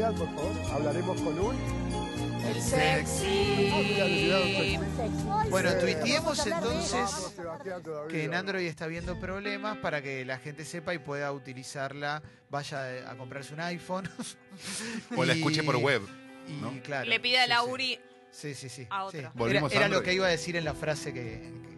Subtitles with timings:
[0.00, 0.52] por favor.
[0.72, 1.56] Hablaremos con un.
[2.44, 3.68] El sexy.
[5.50, 7.34] Bueno, tuiteemos a entonces
[8.08, 13.10] que en Android está habiendo problemas para que la gente sepa y pueda utilizarla, vaya
[13.10, 14.08] a comprarse un iPhone.
[15.16, 16.02] O la escuche por web.
[16.46, 16.80] Y ¿no?
[16.82, 17.08] claro.
[17.08, 17.98] Le pide a sí, Lauri.
[18.30, 18.86] Sí, sí, sí.
[18.90, 19.18] a sí.
[19.18, 19.48] otro.
[19.48, 21.73] Era, a lo que iba a decir en la frase que, que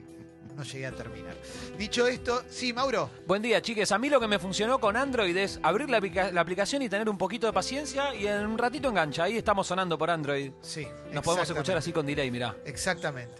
[0.56, 1.34] no llegué a terminar.
[1.78, 3.10] Dicho esto, sí, Mauro.
[3.26, 3.92] Buen día, chiques.
[3.92, 6.88] A mí lo que me funcionó con Android es abrir la, aplica- la aplicación y
[6.88, 9.24] tener un poquito de paciencia y en un ratito engancha.
[9.24, 10.52] Ahí estamos sonando por Android.
[10.62, 10.88] Sí.
[11.12, 12.56] Nos podemos escuchar así con delay, mirá.
[12.64, 13.34] Exactamente.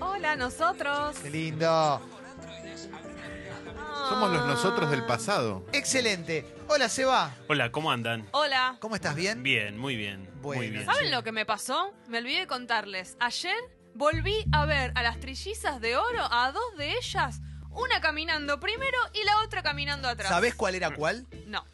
[0.00, 1.16] Hola, nosotros.
[1.22, 2.00] Qué lindo.
[4.08, 5.64] Somos los nosotros del pasado.
[5.72, 6.44] Excelente.
[6.68, 7.34] Hola, Seba.
[7.48, 8.26] Hola, ¿cómo andan?
[8.32, 8.76] Hola.
[8.80, 9.14] ¿Cómo estás?
[9.14, 9.42] ¿Bien?
[9.42, 10.28] Bien, muy bien.
[10.42, 10.60] Bueno.
[10.62, 10.84] Muy bien.
[10.84, 11.92] ¿Saben lo que me pasó?
[12.08, 13.16] Me olvidé de contarles.
[13.20, 13.54] Ayer
[13.94, 18.98] volví a ver a las trillizas de oro, a dos de ellas, una caminando primero
[19.14, 20.28] y la otra caminando atrás.
[20.28, 21.26] ¿Sabés cuál era cuál?
[21.46, 21.64] No.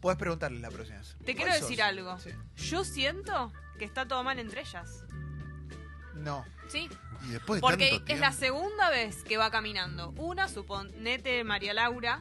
[0.00, 1.16] Puedes preguntarle la próxima vez.
[1.18, 1.60] Te ¿Cuál quiero sos?
[1.62, 2.18] decir algo.
[2.18, 2.30] Sí.
[2.56, 5.04] Yo siento que está todo mal entre ellas.
[6.14, 6.44] No.
[6.68, 6.88] ¿Sí?
[7.24, 10.10] Y después de Porque tanto es la segunda vez que va caminando.
[10.16, 12.20] Una, suponete María Laura,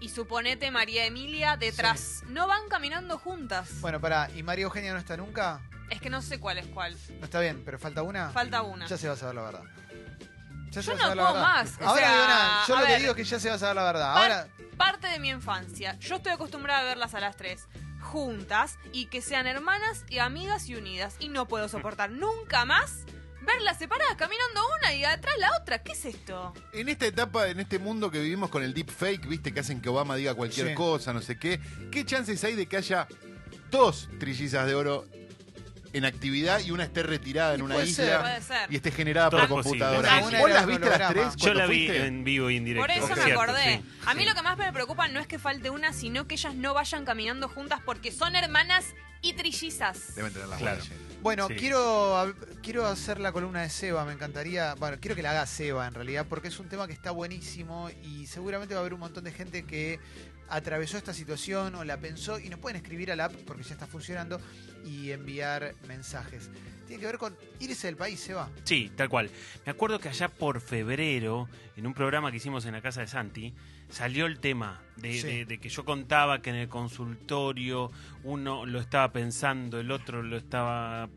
[0.00, 2.22] y suponete María Emilia detrás.
[2.28, 3.80] No van caminando juntas.
[3.80, 4.30] Bueno, pará.
[4.34, 5.60] ¿Y María Eugenia no está nunca?
[5.90, 6.96] Es que no sé cuál es cuál.
[7.18, 8.30] No está bien, pero falta una.
[8.30, 8.86] Falta una.
[8.86, 9.62] Ya se va a saber la verdad.
[10.70, 11.54] Ya se Yo va a saber no la puedo verdad.
[11.64, 13.76] más, o Ahora, sea, yo lo que digo es que ya se va a saber
[13.76, 14.14] la verdad.
[14.14, 15.98] Par- Ahora, Parte de mi infancia.
[15.98, 17.66] Yo estoy acostumbrada a verlas a las tres
[18.00, 21.16] juntas y que sean hermanas y amigas y unidas.
[21.18, 23.04] Y no puedo soportar nunca más
[23.44, 25.82] verlas separadas, caminando una y atrás la otra.
[25.82, 26.52] ¿Qué es esto?
[26.72, 29.88] En esta etapa, en este mundo que vivimos con el deepfake, viste, que hacen que
[29.88, 30.74] Obama diga cualquier Sí.
[30.74, 31.58] cosa, no sé qué,
[31.90, 33.08] ¿qué chances hay de que haya
[33.70, 35.06] dos trillizas de oro
[35.92, 38.20] en actividad y una esté retirada en una puede isla ser.
[38.20, 38.72] Puede ser.
[38.72, 39.84] y esté generada Todo por posible.
[39.84, 40.24] computadora?
[40.26, 41.36] Una ¿Vos las viste las tres?
[41.36, 42.06] Yo la vi fuiste?
[42.06, 42.86] en vivo y en directo.
[42.86, 43.76] Por eso es me acordé.
[43.82, 43.84] sí.
[44.06, 46.54] A mí lo que más me preocupa no es que falte una, sino que ellas
[46.54, 50.14] no vayan caminando juntas porque son hermanas y trillizas.
[50.14, 50.80] Deben tener las Claro.
[51.22, 51.54] bueno, Sí.
[51.56, 54.74] quiero, quiero hacer la columna de Seba, me encantaría.
[54.76, 57.90] Bueno, quiero que la haga Seba en realidad, porque es un tema que está buenísimo
[58.04, 59.98] y seguramente va a haber un montón de gente que
[60.50, 63.72] atravesó esta situación o la pensó y nos pueden escribir a la app porque ya
[63.74, 64.40] está funcionando
[64.84, 66.50] y enviar mensajes.
[66.86, 68.48] Tiene que ver con irse del país, Seba.
[68.64, 69.30] Sí, tal cual.
[69.66, 73.08] Me acuerdo que allá por febrero, en un programa que hicimos en la casa de
[73.08, 73.52] Santi,
[73.90, 75.26] salió el tema de, Sí.
[75.26, 77.90] de- de que yo contaba que en el consultorio
[78.24, 81.08] uno lo estaba pensando, el otro lo estaba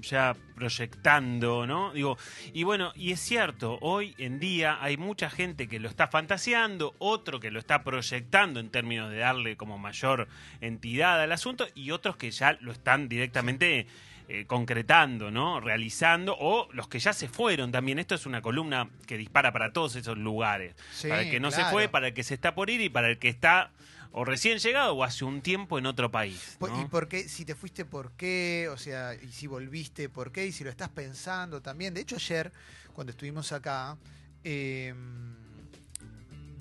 [0.00, 1.92] ya proyectando, ¿no?
[1.92, 2.18] Digo,
[2.52, 6.94] y bueno, y es cierto, hoy en día hay mucha gente que lo está fantaseando,
[6.98, 10.28] otro que lo está proyectando en términos de darle como mayor
[10.60, 13.86] entidad al asunto, y otros que ya lo están directamente
[14.28, 15.60] eh, concretando, ¿no?
[15.60, 18.00] Realizando, o los que ya se fueron también.
[18.00, 20.74] Esto es una columna que dispara para todos esos lugares.
[20.92, 22.88] Sí, para el que no se fue, para el que se está por ir y
[22.88, 23.70] para el que está
[24.18, 26.56] o recién llegado o hace un tiempo en otro país.
[26.80, 27.28] ¿Y por qué?
[27.28, 28.66] Si te fuiste, ¿por qué?
[28.72, 30.46] O sea, y si volviste, ¿por qué?
[30.46, 31.92] Y si lo estás pensando también.
[31.92, 32.50] De hecho, ayer,
[32.94, 33.98] cuando estuvimos acá,
[34.42, 34.94] eh,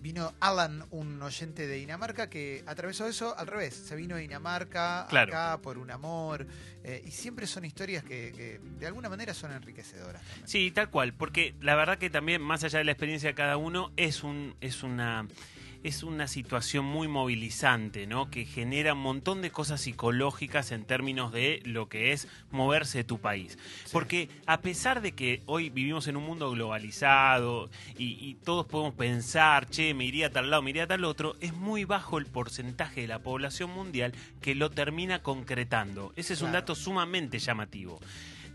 [0.01, 3.73] vino Alan, un oyente de Dinamarca, que atravesó eso al revés.
[3.73, 5.31] Se vino a Dinamarca, Claro.
[5.33, 6.45] acá, por un amor.
[6.83, 10.21] eh, y siempre son historias que, que de alguna manera son enriquecedoras.
[10.21, 10.47] también.
[10.47, 13.57] Sí, tal cual, porque la verdad que también, más allá de la experiencia de cada
[13.57, 15.25] uno, es un, es una.
[15.85, 18.31] Es una situación muy movilizante, ¿no?
[18.31, 23.03] Que genera un montón de cosas psicológicas en términos de lo que es moverse de
[23.03, 23.59] tu país.
[23.91, 27.69] Porque a pesar de que hoy vivimos en un mundo globalizado
[28.00, 31.06] y, y todos podemos pensar, che, me iría a tal lado, me iría a tal
[31.06, 36.13] otro, es muy bajo el porcentaje de la población mundial que lo termina concretando.
[36.16, 38.00] Ese es un dato sumamente llamativo.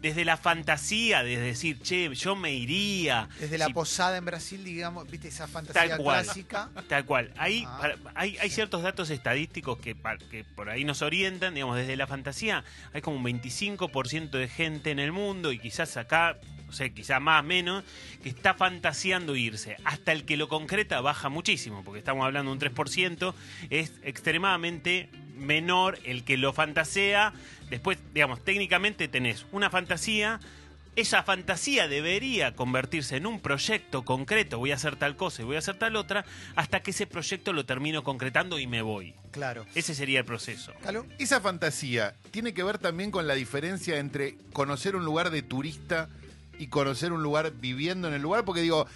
[0.01, 3.29] Desde la fantasía, de decir, che, yo me iría.
[3.39, 6.25] Desde la Si- posada en Brasil, digamos, viste esa fantasía Tal cual.
[6.25, 6.71] clásica.
[6.89, 7.31] Tal cual.
[7.37, 9.95] Ahí Ah, para- hay, ciertos datos estadísticos que,
[10.31, 14.91] que por ahí nos orientan, digamos, desde la fantasía hay como un 25% de gente
[14.91, 16.39] en el mundo y quizás acá,
[16.71, 17.83] no sé, quizás más, menos,
[18.23, 19.77] que está fantaseando irse.
[19.85, 23.35] Hasta el que lo concreta baja muchísimo, porque estamos hablando de un 3%,
[23.71, 27.33] es extremadamente menor el que lo fantasea.
[27.71, 30.39] Después, digamos, técnicamente tenés una fantasía
[30.97, 35.57] esa fantasía debería convertirse en un proyecto concreto, voy a hacer tal cosa y voy
[35.57, 36.25] a hacer tal otra,
[36.57, 39.15] hasta que ese proyecto lo termino concretando y me voy.
[39.31, 39.67] Claro.
[39.75, 40.73] Ese sería el proceso.
[40.83, 41.07] ¿Calo?
[41.19, 46.09] Esa fantasía tiene que ver también con la diferencia entre conocer un lugar de turista
[46.61, 48.87] y conocer un lugar viviendo en el lugar, porque digo,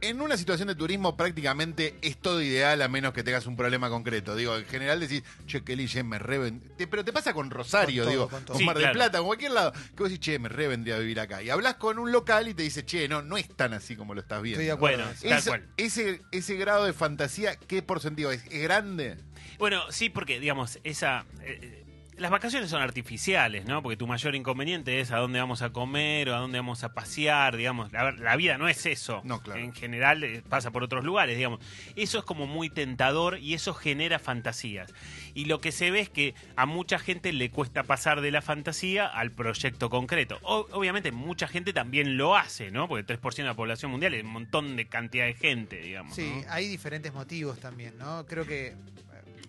[0.00, 3.88] en una situación de turismo prácticamente es todo ideal a menos que tengas un problema
[3.88, 4.36] concreto.
[4.36, 6.86] Digo, en general decís, che, Kelly, che, me revendría.
[6.88, 8.58] Pero te pasa con Rosario, Con todo, digo, con con.
[8.58, 8.94] Sí, Mar del claro.
[8.94, 9.72] Plata, con cualquier lado.
[9.72, 11.42] Que vos decís, che, me revendría a vivir acá.
[11.42, 14.14] Y hablas con un local y te dice, che, no, no es tan así como
[14.14, 14.60] lo estás viendo.
[14.60, 15.04] Estoy de acuerdo.
[15.04, 15.68] Bueno, tal cual.
[15.76, 18.44] ese, ese grado de fantasía, ¿qué por sentido es?
[18.50, 19.16] ¿Es grande?
[19.58, 21.24] Bueno, sí, porque, digamos, esa.
[21.42, 21.84] eh,
[22.18, 23.82] las vacaciones son artificiales, ¿no?
[23.82, 26.92] Porque tu mayor inconveniente es a dónde vamos a comer o a dónde vamos a
[26.92, 27.92] pasear, digamos.
[27.92, 29.20] La, la vida no es eso.
[29.24, 29.60] No, claro.
[29.60, 31.60] En general eh, pasa por otros lugares, digamos.
[31.96, 34.92] Eso es como muy tentador y eso genera fantasías.
[35.34, 38.42] Y lo que se ve es que a mucha gente le cuesta pasar de la
[38.42, 40.38] fantasía al proyecto concreto.
[40.42, 42.88] O- obviamente, mucha gente también lo hace, ¿no?
[42.88, 46.14] Porque el 3% de la población mundial es un montón de cantidad de gente, digamos.
[46.14, 46.52] Sí, ¿no?
[46.52, 48.26] hay diferentes motivos también, ¿no?
[48.26, 48.74] Creo que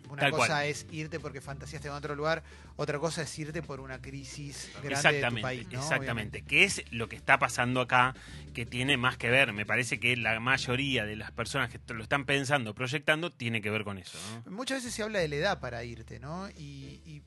[0.09, 0.65] una Tal cosa cual.
[0.65, 2.43] es irte porque fantaseaste en otro lugar,
[2.75, 5.79] otra cosa es irte por una crisis grande de tu Exactamente, país, ¿no?
[5.79, 6.41] exactamente.
[6.43, 8.15] Que es lo que está pasando acá,
[8.53, 9.53] que tiene más que ver.
[9.53, 13.69] Me parece que la mayoría de las personas que lo están pensando, proyectando, tiene que
[13.69, 14.17] ver con eso.
[14.45, 14.51] ¿no?
[14.51, 16.49] Muchas veces se habla de la edad para irte, ¿no?
[16.51, 17.21] Y, y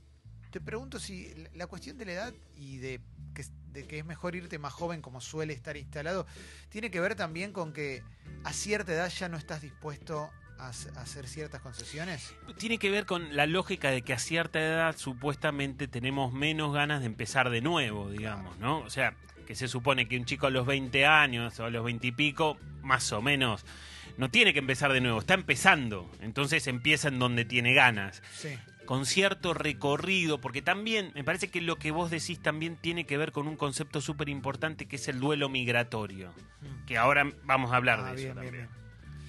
[0.50, 3.00] te pregunto si la- la cuestión de la edad y de
[3.34, 6.26] que, de que es mejor irte más joven como suele estar instalado,
[6.68, 8.02] tiene que ver también con que
[8.44, 10.30] a cierta edad ya no estás dispuesto
[10.66, 12.34] a, hac- a hacer ciertas concesiones.
[12.58, 17.00] Tiene que ver con la lógica de que a cierta edad supuestamente tenemos menos ganas
[17.00, 18.78] de empezar de nuevo, digamos, ¿no?
[18.80, 19.14] O sea,
[19.46, 22.12] que se supone que un chico a los 20 años o a los 20 y
[22.12, 23.64] pico, más o menos,
[24.18, 26.10] no tiene que empezar de nuevo, está empezando.
[26.20, 28.22] Entonces empieza en donde tiene ganas.
[28.32, 28.50] Sí.
[28.84, 33.16] con cierto recorrido, porque también me parece que lo que vos decís también tiene que
[33.16, 36.84] ver con un concepto súper importante que es el duelo migratorio, Mm.
[36.86, 38.68] que ahora vamos a hablar Ah, de bien, eso bien, también.
[38.70, 38.81] bien.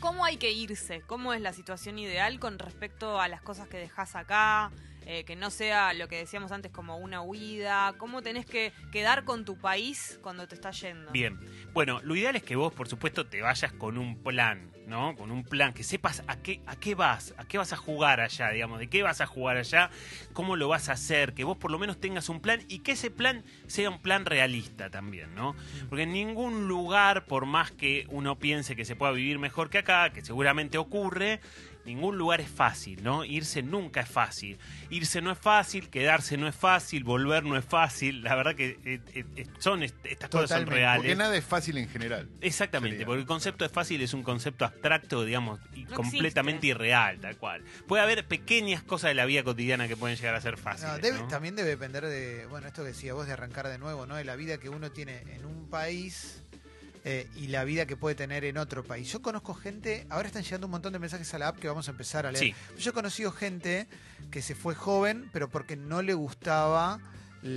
[0.03, 1.01] ¿Cómo hay que irse?
[1.07, 4.69] ¿Cómo es la situación ideal con respecto a las cosas que dejas acá?
[5.05, 7.94] Eh, que no sea lo que decíamos antes como una huida.
[7.97, 11.11] ¿Cómo tenés que quedar con tu país cuando te estás yendo?
[11.11, 11.39] Bien,
[11.73, 15.15] bueno, lo ideal es que vos, por supuesto, te vayas con un plan, ¿no?
[15.15, 18.21] Con un plan, que sepas a qué, a qué vas, a qué vas a jugar
[18.21, 19.89] allá, digamos, de qué vas a jugar allá,
[20.33, 22.94] cómo lo vas a hacer, que vos por lo menos tengas un plan y que
[22.94, 25.56] ese plan sea un plan realista también, ¿no?
[25.89, 29.79] Porque en ningún lugar, por más que uno piense que se pueda vivir mejor que
[29.79, 31.39] acá, que seguramente ocurre,
[31.85, 33.25] ningún lugar es fácil, ¿no?
[33.25, 34.57] Irse nunca es fácil.
[34.89, 38.24] Irse no es fácil, quedarse no es fácil, volver no es fácil.
[38.24, 41.01] La verdad que eh, eh, eh, son est- estas cosas son reales.
[41.01, 42.30] Porque nada es fácil en general.
[42.41, 43.06] Exactamente, Sería.
[43.07, 46.83] porque el concepto de fácil es un concepto abstracto, digamos, y No completamente existe.
[46.83, 47.63] irreal, tal cual.
[47.88, 50.91] Puede haber pequeñas cosas de la vida cotidiana que pueden llegar a ser fáciles.
[50.94, 51.27] No, debe- ¿no?
[51.27, 54.15] También debe depender de, bueno, esto que decía vos de arrancar de nuevo, ¿no?
[54.15, 56.44] De la vida que uno tiene en un país
[57.05, 59.11] eh, y la vida que puede tener en otro país.
[59.11, 61.88] Yo conozco gente, ahora están llegando un montón de mensajes a la app que vamos
[61.88, 62.45] a empezar a leer.
[62.45, 62.55] Sí.
[62.81, 63.88] Yo he conocido gente
[64.31, 67.00] que se fue joven, pero porque no le gustaba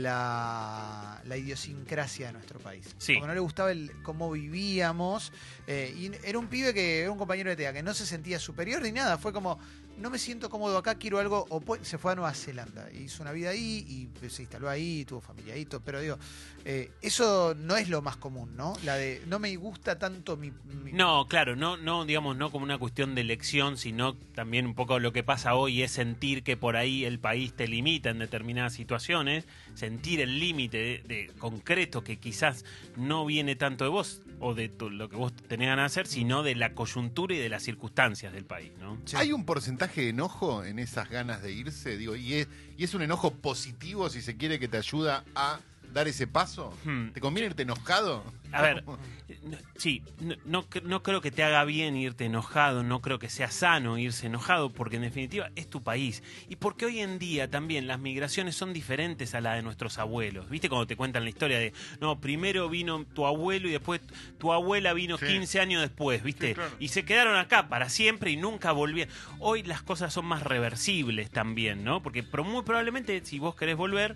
[0.07, 2.87] la, la idiosincrasia de nuestro país.
[2.99, 3.15] Sí.
[3.15, 5.33] Porque no le gustaba el, cómo vivíamos.
[5.67, 8.39] eh, y era un pibe que era un compañero de TEA que no se sentía
[8.39, 9.17] superior ni nada.
[9.19, 9.59] Fue como,
[9.99, 11.47] no me siento cómodo acá, quiero algo.
[11.49, 12.91] O se fue a Nueva Zelanda.
[12.93, 15.65] Hizo una vida ahí y se instaló ahí, tuvo familia ahí.
[15.65, 16.19] todo, Pero digo,
[16.65, 18.75] eh, eso no es lo más común, ¿no?
[18.85, 20.51] La de, no me gusta tanto mi.
[20.83, 24.75] mi- No, claro, no, no, digamos, no como una cuestión de elección, sino también un
[24.75, 28.19] poco lo que pasa hoy es sentir que por ahí el país te limita en
[28.19, 29.45] determinadas situaciones,
[29.77, 32.65] sentir el límite de, de concreto que quizás
[32.97, 36.07] no viene tanto de vos o de tu- lo que vos tenés ganas de hacer,
[36.13, 38.99] sino de la coyuntura y de las circunstancias del país, ¿no?
[39.15, 41.97] ¿Hay un porcentaje de enojo en esas ganas de irse?
[41.97, 45.61] Digo, y es, y es un enojo positivo si se quiere que te ayuda a
[45.93, 46.77] dar ese paso.
[46.85, 47.09] Hmm.
[47.11, 48.23] ¿Te conviene irte enojado?
[48.53, 48.85] A ver,
[49.77, 53.29] sí, no, no, cre- no creo que te haga bien irte enojado, no creo que
[53.29, 56.23] sea sano irse enojado, porque en definitiva es tu país.
[56.49, 60.49] Y porque hoy en día también las migraciones son diferentes a las de nuestros abuelos.
[60.49, 64.01] ¿Viste cuando te cuentan la historia de, no, primero vino tu abuelo y después
[64.39, 65.27] tu abuela vino Sí.
[65.27, 66.49] 15 años después, ¿viste?
[66.49, 66.71] Sí, claro.
[66.79, 69.13] Y se quedaron acá para siempre y nunca volvieron.
[69.39, 72.03] Hoy las cosas son más reversibles también, ¿no?
[72.03, 74.15] Porque muy probablemente si vos querés volver,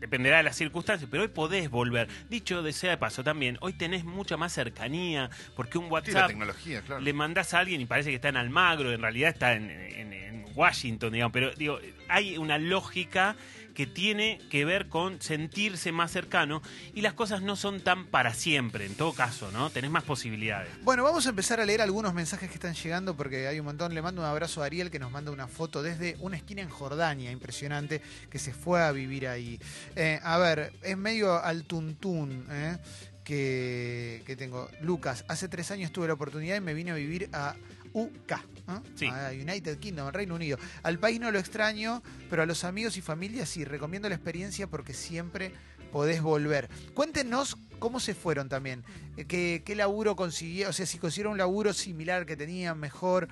[0.00, 2.08] dependerá de las circunstancias, pero hoy podés volver.
[2.28, 5.92] Dicho de sea de paso también, hoy tenés mucha más cercanía, porque un Sí, la
[5.94, 7.00] WhatsApp tecnología, claro.
[7.00, 10.12] le mandás a alguien y parece que está en Almagro, en realidad está en, en-
[10.12, 11.78] en Washington, digamos, pero digo,
[12.08, 13.36] hay una lógica
[13.78, 16.62] que tiene que ver con sentirse más cercano
[16.94, 19.70] y las cosas no son tan para siempre, en todo caso, ¿no?
[19.70, 20.68] Tenés más posibilidades.
[20.82, 23.94] Bueno, vamos a empezar a leer algunos mensajes que están llegando porque hay un montón.
[23.94, 26.70] Le mando un abrazo a Ariel que nos manda una foto desde una esquina en
[26.70, 29.60] Jordania, impresionante, que se fue a vivir ahí.
[29.94, 32.78] Eh, a ver, es medio al tuntún ¿eh?
[33.22, 34.68] que, que tengo.
[34.80, 37.54] Lucas, hace tres años tuve la oportunidad y me vine a vivir a
[37.92, 38.32] UK,
[38.66, 38.82] ¿no?
[38.94, 39.06] Sí.
[39.06, 40.58] a United Kingdom, Reino Unido.
[40.82, 44.66] Al país no lo extraño, pero a los amigos y familias sí, recomiendo la experiencia
[44.66, 45.52] porque siempre
[45.92, 46.68] podés volver.
[46.94, 48.84] Cuéntenos ¿Cómo se fueron también?
[49.16, 50.70] Eh, ¿Qué, qué laburo consiguieron?
[50.70, 53.28] O sea, si consiguieron un laburo similar que tenían, mejor,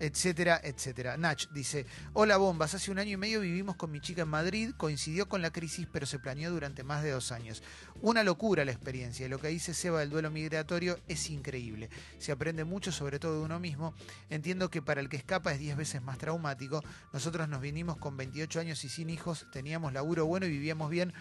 [0.00, 1.16] etcétera, etcétera.
[1.16, 4.72] Nach dice, hola bombas, hace un año y medio vivimos con mi chica en Madrid,
[4.76, 7.62] coincidió con la crisis, pero se planeó durante más de dos años.
[8.00, 11.90] Una locura la experiencia, lo que dice Seba del duelo migratorio es increíble.
[12.18, 13.94] Se aprende mucho, sobre todo de uno mismo.
[14.30, 16.82] Entiendo que para el que escapa es 10 veces más traumático.
[17.12, 21.12] Nosotros nos vinimos con 28 años y sin hijos, teníamos laburo bueno y vivíamos bien,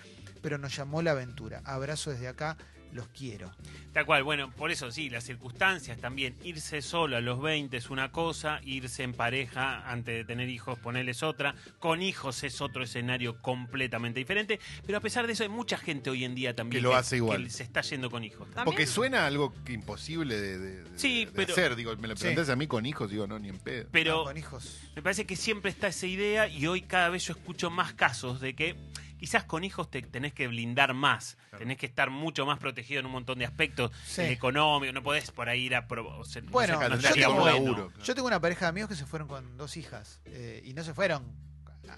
[0.41, 1.62] pero nos llamó la aventura.
[1.65, 2.57] Abrazo desde acá,
[2.93, 3.51] los quiero.
[3.93, 6.36] Tal cual, bueno, por eso sí, las circunstancias también.
[6.43, 10.77] Irse solo a los 20 es una cosa, irse en pareja antes de tener hijos,
[10.79, 11.55] ponerles otra.
[11.79, 14.60] Con hijos es otro escenario completamente diferente.
[14.86, 17.17] Pero a pesar de eso, hay mucha gente hoy en día también Que lo hace
[17.17, 17.43] igual.
[17.43, 18.46] que se está yendo con hijos.
[18.48, 21.75] También- Porque suena algo que imposible de, de- Sí, de pero- hacer.
[21.75, 22.22] Digo, me lo Sí.
[22.22, 23.88] preguntás a mí con hijos, digo, no, ni en pedo.
[23.91, 24.79] Pero No, con hijos.
[24.96, 28.39] me parece que siempre está esa idea y hoy cada vez yo escucho más casos
[28.41, 28.75] de que
[29.20, 33.06] quizás con hijos te tenés que blindar más, tenés que estar mucho más protegido en
[33.06, 34.22] un montón de aspectos, Sí.
[34.22, 35.86] el económico, no podés por ahí ir a...
[35.90, 37.46] o sea, no Bueno, no yo tengo- bueno.
[37.46, 37.94] laburo.
[38.04, 40.84] Yo tengo una pareja de amigos que se fueron con dos hijas eh, y no
[40.84, 41.24] se fueron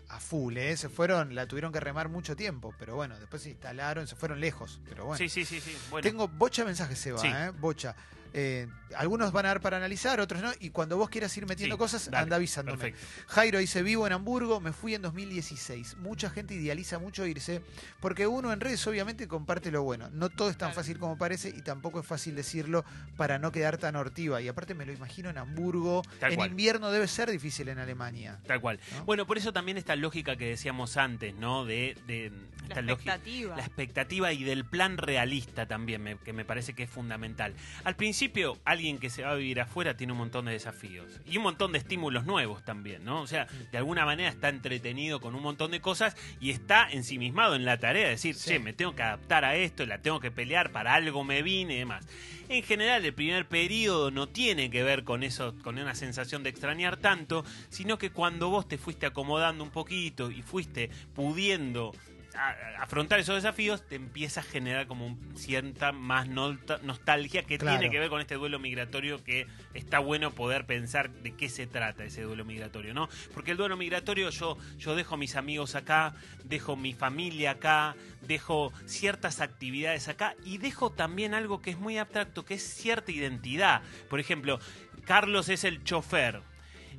[0.09, 0.77] a, full, ¿eh?
[0.77, 4.39] se fueron, la tuvieron que remar mucho tiempo, pero bueno, después se instalaron, se fueron
[4.39, 5.17] lejos, pero bueno.
[5.17, 5.77] Sí, sí, sí, sí.
[5.89, 7.27] Bueno, Tengo bocha de mensajes, Seba, Sí.
[7.27, 7.51] ¿eh?
[7.59, 7.95] bocha.
[8.33, 11.75] Eh, algunos van a dar para analizar, otros no, y cuando vos quieras ir metiendo
[11.75, 12.77] Sí, cosas, dale, anda avisándome.
[12.77, 13.05] perfecto.
[13.27, 15.97] Jairo dice, vivo en Hamburgo, me fui en 2016.
[15.97, 17.61] Mucha gente idealiza mucho irse,
[17.99, 20.09] porque uno en redes obviamente comparte lo bueno.
[20.11, 20.75] No todo es tan Claro.
[20.81, 22.83] fácil como parece y tampoco es fácil decirlo
[23.17, 24.41] para no quedar tan hortiva.
[24.41, 26.01] Y aparte me lo imagino en Hamburgo.
[26.19, 26.49] Tal en cual.
[26.49, 28.39] invierno debe ser difícil en Alemania.
[28.45, 28.79] Tal cual.
[28.97, 29.05] ¿no?
[29.05, 31.65] Bueno, por eso también esta lógica que decíamos antes, ¿no?
[31.65, 32.31] De, de
[32.69, 33.55] La lógica- expectativa.
[33.57, 37.53] la expectativa y del plan realista también, me- que me parece que es fundamental.
[37.83, 38.20] Al principio,
[38.65, 41.71] alguien que se va a vivir afuera tiene un montón de desafíos y un montón
[41.71, 43.21] de estímulos nuevos también, ¿no?
[43.21, 47.55] O sea, de alguna manera está entretenido con un montón de cosas y está ensimismado
[47.55, 48.49] en la tarea de decir, Sí.
[48.49, 51.75] che, me tengo que adaptar a esto, la tengo que pelear, para algo me vine
[51.75, 52.05] y demás.
[52.49, 56.49] En general, el primer periodo no tiene que ver con eso, con una sensación de
[56.49, 61.93] extrañar tanto, sino que cuando vos te fuiste acomodando un poquito y fuiste pudiendo
[62.35, 67.77] a- afrontar esos desafíos, te empieza a generar como un- cierta más nostalgia que Claro.
[67.79, 71.67] tiene que ver con este duelo migratorio que está bueno poder pensar de qué se
[71.67, 73.09] trata ese duelo migratorio, ¿no?
[73.33, 78.71] Porque el duelo migratorio yo, yo dejo mis amigos acá, dejo mi familia acá, dejo
[78.85, 83.81] ciertas actividades acá y dejo también algo que es muy abstracto, que es cierta identidad.
[84.09, 84.59] Por ejemplo,
[85.05, 86.41] Carlos es el chofer.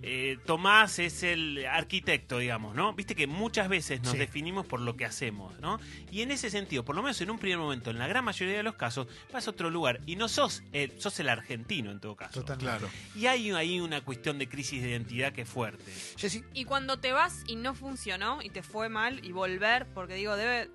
[0.03, 2.93] Eh, Tomás es el arquitecto, digamos, ¿no?
[2.93, 4.19] Viste que muchas veces nos Sí.
[4.19, 5.79] definimos por lo que hacemos, ¿no?
[6.11, 8.57] Y en ese sentido, por lo menos en un primer momento, en la gran mayoría
[8.57, 12.01] de los casos, vas a otro lugar y no sos el, sos el argentino en
[12.01, 12.41] todo caso.
[12.41, 12.79] Totalmente.
[12.79, 12.91] Claro.
[13.15, 15.93] Y hay ahí una cuestión de crisis de identidad que es fuerte.
[16.17, 20.15] Jessy, Y cuando te vas y no funcionó y te fue mal y volver, porque
[20.15, 20.69] digo, debe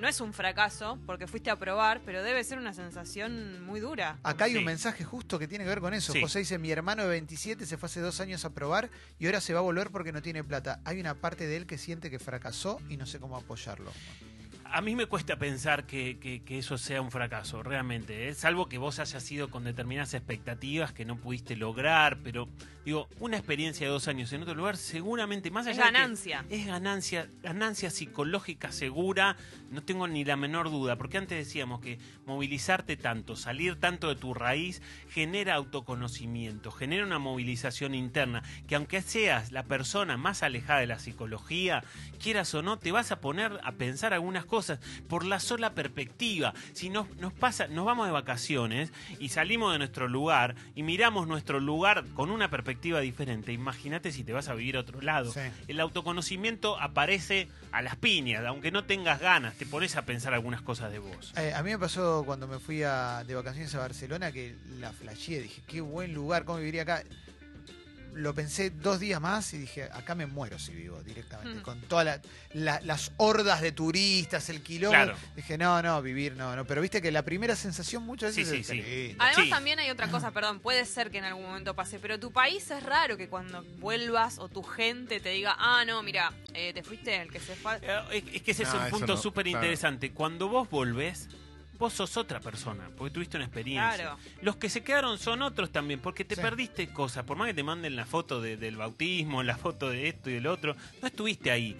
[0.00, 4.18] no es un fracaso porque fuiste a probar, pero debe ser una sensación muy dura.
[4.22, 4.58] acá hay Sí.
[4.58, 6.12] un mensaje justo que tiene que ver con eso.
[6.12, 6.20] Sí.
[6.20, 9.40] José dice, mi hermano de 27 se fue hace dos años a probar y ahora
[9.40, 10.80] se va a volver porque no tiene plata.
[10.84, 13.92] Hay una parte de él que siente que fracasó y no sé cómo apoyarlo.
[14.74, 18.28] A mí me cuesta pensar que, que- que eso sea un fracaso, realmente.
[18.28, 18.34] ¿eh?
[18.34, 22.48] Salvo que vos hayas ido con determinadas expectativas que no pudiste lograr, pero
[22.82, 25.98] digo, una experiencia de dos años en otro lugar, seguramente más Es allá de que-
[25.98, 26.44] ganancia.
[26.48, 29.36] es ganancia, ganancia psicológica segura,
[29.70, 34.16] no tengo ni la menor duda, porque antes decíamos que movilizarte tanto, salir tanto de
[34.16, 40.80] tu raíz, genera autoconocimiento, genera una movilización interna, que aunque seas la persona más alejada
[40.80, 41.84] de la psicología,
[42.18, 44.61] quieras o no, te vas a poner a pensar algunas cosas
[45.08, 46.54] por la sola perspectiva.
[46.72, 51.26] Si nos, nos pasa, nos vamos de vacaciones y salimos de nuestro lugar y miramos
[51.26, 55.32] nuestro lugar con una perspectiva diferente, imagínate si te vas a vivir a otro lado
[55.32, 55.40] Sí.
[55.68, 60.62] el autoconocimiento aparece a las piñas, aunque no tengas ganas, te pones a pensar algunas
[60.62, 61.32] cosas de vos.
[61.36, 64.92] Eh, a mí me pasó cuando me fui a- de vacaciones a Barcelona que la
[64.92, 67.02] flasheé, dije, qué buen lugar, ¿cómo viviría acá?
[68.14, 71.62] Lo pensé dos días más y dije, acá me muero si vivo directamente, Mm.
[71.62, 72.20] con todas la-
[72.52, 74.92] la- las hordas de turistas, el quilombo.
[74.96, 75.16] Claro.
[75.34, 76.64] Dije, no, no, vivir no, no.
[76.66, 79.16] Pero viste que la primera sensación muchas veces sí, es sí.
[79.18, 79.50] Además Sí.
[79.50, 82.70] también hay otra cosa, perdón, puede ser que en algún momento pase, pero tu país
[82.70, 86.82] es raro que cuando vuelvas o tu gente te diga, ah, no, mira, eh, te
[86.82, 87.78] fuiste el que se fue.
[87.82, 90.12] Eh, Es, es que ese es un punto no, súper interesante.
[90.12, 91.28] Cuando vos volvés,
[91.82, 93.96] vos sos otra persona, porque tuviste una experiencia.
[94.04, 94.18] Claro.
[94.40, 96.40] Los que se quedaron son otros también, porque te Sí.
[96.40, 97.24] perdiste cosas.
[97.24, 100.34] Por más que te manden la foto de- del bautismo, la foto de esto y
[100.34, 101.76] del otro, no estuviste ahí.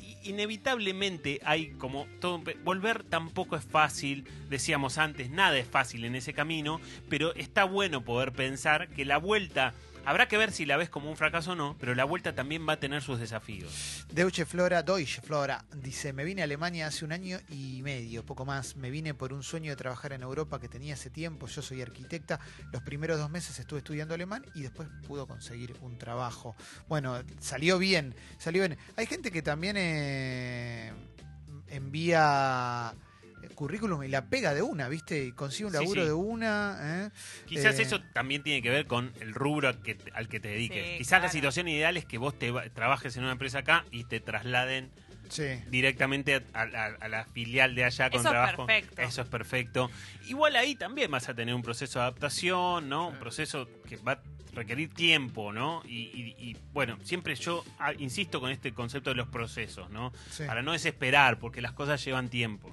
[0.00, 6.16] Y- Inevitablemente hay como todo volver tampoco es fácil, decíamos antes, nada es fácil en
[6.16, 9.72] ese camino, pero está bueno poder pensar que la vuelta
[10.06, 12.68] Habrá que ver si la ves como un fracaso o no, pero la vuelta también
[12.68, 14.06] va a tener sus desafíos.
[14.12, 18.44] Deutsche Flora, Deutsche Flora, dice, me vine a Alemania hace un año y medio, poco
[18.44, 18.76] más.
[18.76, 21.46] Me vine por un sueño de trabajar en Europa que tenía hace tiempo.
[21.46, 22.38] Yo soy arquitecta.
[22.72, 26.54] Los primeros dos meses estuve estudiando alemán y después pudo conseguir un trabajo.
[26.86, 28.78] Bueno, salió bien, salió bien.
[28.96, 30.92] Hay gente que también eh,
[31.68, 32.94] envía
[33.54, 35.24] currículum y la pega de una, ¿viste?
[35.24, 36.06] Y consigue un laburo sí.
[36.06, 36.78] de una.
[36.80, 37.10] ¿eh?
[37.46, 40.48] Quizás Eh, eso también tiene que ver con el rubro al que, al que te
[40.48, 40.84] dediques.
[40.84, 41.24] Sí, Quizás claro.
[41.24, 44.20] la situación ideal es que vos te va- trabajes en una empresa acá y te
[44.20, 44.90] trasladen
[45.28, 45.44] Sí.
[45.68, 48.66] directamente a, a- a la filial de allá con Eso es trabajo.
[48.66, 49.02] perfecto.
[49.02, 49.90] Eso es perfecto.
[50.28, 53.08] Igual ahí también vas a tener un proceso de adaptación, ¿no?
[53.08, 54.22] Un proceso que va a
[54.54, 55.82] requerir tiempo, ¿no?
[55.84, 60.12] Y, y- y, bueno, siempre yo ah, insisto con este concepto de los procesos, ¿no?
[60.30, 60.44] Sí.
[60.46, 62.70] Para no desesperar, porque las cosas llevan tiempo.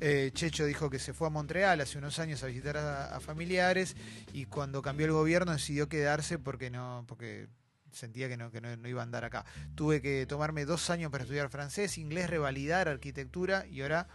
[0.00, 3.20] Eh, Checho dijo que se fue a Montreal hace unos años a visitar a, a
[3.20, 3.96] familiares
[4.32, 7.48] y cuando cambió el gobierno decidió quedarse porque no, porque
[7.92, 9.44] sentía que no, que no, no iba a andar acá.
[9.74, 14.06] Tuve que tomarme dos años para estudiar francés, inglés, revalidar arquitectura y ahora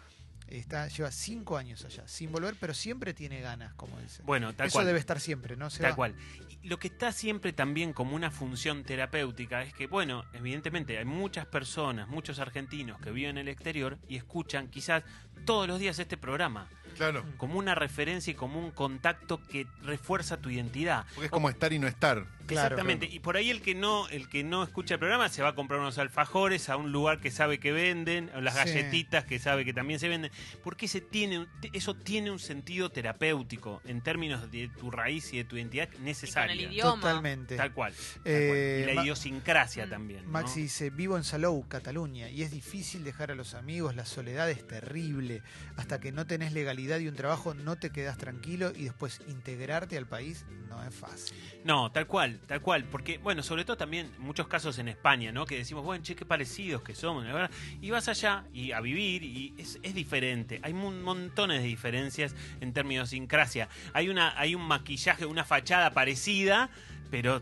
[0.48, 4.22] está, lleva cinco años allá, sin volver, pero siempre tiene ganas, como dice.
[4.24, 4.86] Bueno, tal Eso cual.
[4.88, 5.70] debe estar siempre, ¿no?
[5.70, 5.96] Se Tal va.
[5.96, 6.16] cual.
[6.62, 11.06] Y lo que está siempre también como una función terapéutica es que, bueno, evidentemente hay
[11.06, 15.04] muchas personas, muchos argentinos que viven en el exterior y escuchan quizás
[15.46, 17.24] todos los días este programa Claro.
[17.38, 21.06] como una referencia y como un contacto que refuerza tu identidad.
[21.14, 22.26] Porque es como estar y no estar.
[22.48, 22.76] Claro.
[22.76, 23.06] Exactamente.
[23.06, 25.56] Y por ahí el que no, el que no escucha el programa se va a
[25.56, 28.60] comprar unos alfajores a un lugar que sabe que venden, o las Sí.
[28.60, 30.32] galletitas que sabe que también se venden,
[30.64, 35.44] porque ese tiene, eso tiene un sentido terapéutico en términos de tu raíz y de
[35.46, 36.54] tu identidad Y con necesaria.
[36.54, 37.02] el idioma.
[37.02, 37.56] Totalmente.
[37.56, 37.94] Tal cual.
[37.94, 38.48] tal Eh,
[38.84, 38.92] cual.
[38.92, 40.26] Y la idiosincrasia también.
[40.26, 40.32] ¿no?
[40.32, 44.50] Maxi dice, vivo en Salou, Cataluña, y es difícil dejar a los amigos, la soledad
[44.50, 45.42] es terrible.
[45.78, 49.98] Hasta que no tenés legalidad y un trabajo no te quedás tranquilo y después integrarte
[49.98, 51.38] al país no es fácil.
[51.64, 52.86] No, tal cual, tal cual.
[52.86, 55.46] Porque, bueno, sobre todo también muchos casos en España, ¿no?
[55.46, 57.52] Que decimos, bueno, che, qué parecidos que somos, la verdad.
[57.82, 60.60] Y vas allá y a vivir y es, es diferente.
[60.64, 63.70] Hay mon- montones de diferencias en términos de sincrasia.
[63.94, 66.70] Hay, una, hay un maquillaje, una fachada parecida,
[67.12, 67.42] pero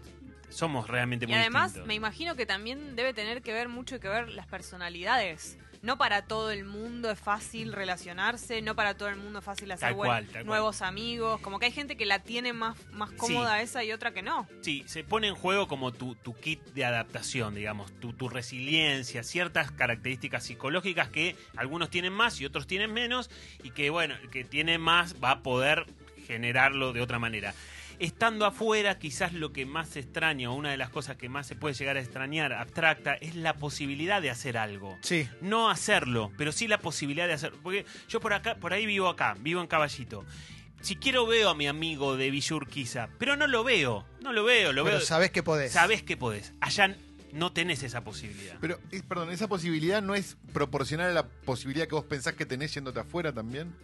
[0.50, 1.88] somos realmente Y muy además, distintos.
[1.88, 5.58] me imagino que también debe tener que ver mucho que ver las personalidades.
[5.82, 9.72] No para todo el mundo es fácil relacionarse, no para todo el mundo es fácil
[9.72, 10.46] hacer Tal buen- cual, tal cual.
[10.46, 11.40] nuevos amigos.
[11.40, 14.46] Como que hay gente que la tiene más, más cómoda esa y otra que no.
[14.62, 19.24] Sí, se pone en juego como tu, tu kit de adaptación, digamos, tu, tu resiliencia,
[19.24, 23.30] ciertas características psicológicas que algunos tienen más y otros tienen menos,
[23.64, 25.86] y que, bueno, el que tiene más va a poder
[26.28, 27.54] generarlo de otra manera.
[28.00, 31.48] Estando afuera, quizás lo que más se extraña, o una de las cosas que más
[31.48, 36.32] se puede llegar a extrañar, abstracta, es la posibilidad de hacer algo Sí, no hacerlo,
[36.38, 37.52] pero sí la posibilidad de hacer.
[37.62, 40.26] Porque yo por acá, por ahí vivo acá, vivo en Caballito.
[40.82, 44.46] Si quiero veo a mi amigo de Villa Urquiza, pero no lo veo, no lo
[44.46, 45.06] veo, lo pero veo.
[45.06, 45.74] sabés que podés.
[45.74, 46.54] Sabés que podés.
[46.62, 46.96] Allá
[47.34, 48.58] no tenés esa posibilidad.
[48.62, 52.74] Pero, perdón, ¿esa posibilidad no es proporcional a la posibilidad que vos pensás que tenés
[52.74, 53.76] yéndote afuera también?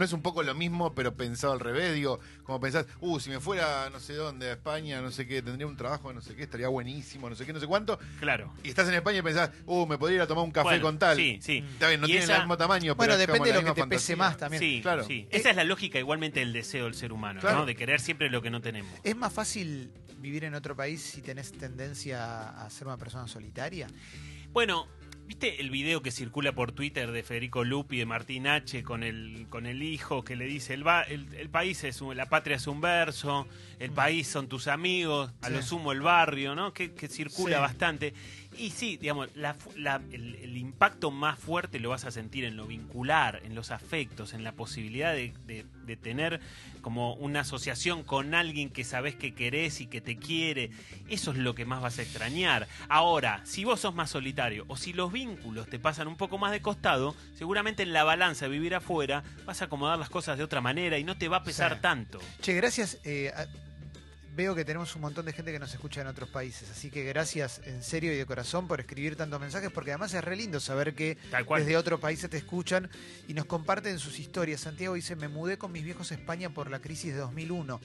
[0.00, 1.92] ¿No es un poco lo mismo, pero pensado al revés?
[1.94, 5.42] Digo, como pensás, uh, si me fuera no sé dónde, a España, no sé qué,
[5.42, 7.98] tendría un trabajo, no sé qué, estaría buenísimo, no sé qué, no sé cuánto.
[8.18, 8.50] Claro.
[8.64, 10.82] Y estás en España y pensás, uh, me podría ir a tomar un café Bueno,
[10.84, 11.18] con tal.
[11.18, 11.58] Sí, sí.
[11.74, 14.16] Está bien, no esa- el mismo tamaño, Bueno, pero depende de lo que te pese
[14.16, 14.58] más también.
[14.62, 15.04] Sí, Claro.
[15.04, 15.28] sí.
[15.30, 17.58] Esa es la lógica igualmente del deseo del ser humano, Claro.
[17.58, 17.66] ¿no?
[17.66, 18.90] De querer siempre lo que no tenemos.
[19.04, 23.86] ¿Es más fácil vivir en otro país si tenés tendencia a ser una persona solitaria?
[24.52, 24.88] Bueno,
[25.30, 29.46] ¿viste el video que circula por Twitter de Federico Lupi de Martín H con el,
[29.48, 32.66] con el hijo que le dice el, va- el, el país es la patria es
[32.66, 33.46] un verso,
[33.78, 35.52] el país son tus amigos, a Sí.
[35.52, 36.72] lo sumo el barrio, ¿no?
[36.72, 37.62] Que, que circula Sí.
[37.62, 38.12] bastante.
[38.58, 42.56] Y sí, digamos, la la- el, el impacto más fuerte lo vas a sentir en
[42.56, 46.40] lo vincular, en los afectos, en la posibilidad de, de- de tener
[46.82, 50.70] como una asociación con alguien que sabes que querés y que te quiere.
[51.08, 52.68] Eso es lo que más vas a extrañar.
[52.88, 56.52] Ahora, si vos sos más solitario o si los vínculos te pasan un poco más
[56.52, 60.44] de costado, seguramente en la balanza de vivir afuera vas a acomodar las cosas de
[60.44, 62.18] otra manera y no te va a pesar tanto.
[62.40, 62.98] Che, gracias.
[63.04, 63.46] eh, a-
[64.34, 67.04] veo que tenemos un montón de gente que nos escucha en otros países, así que
[67.04, 70.60] gracias en serio y de corazón por escribir tantos mensajes, porque además es re lindo
[70.60, 71.62] saber que Tal cual.
[71.62, 72.88] desde otros países te escuchan
[73.28, 74.60] y nos comparten sus historias.
[74.60, 77.80] Santiago dice, me mudé con mis viejos a España por la crisis de 2001.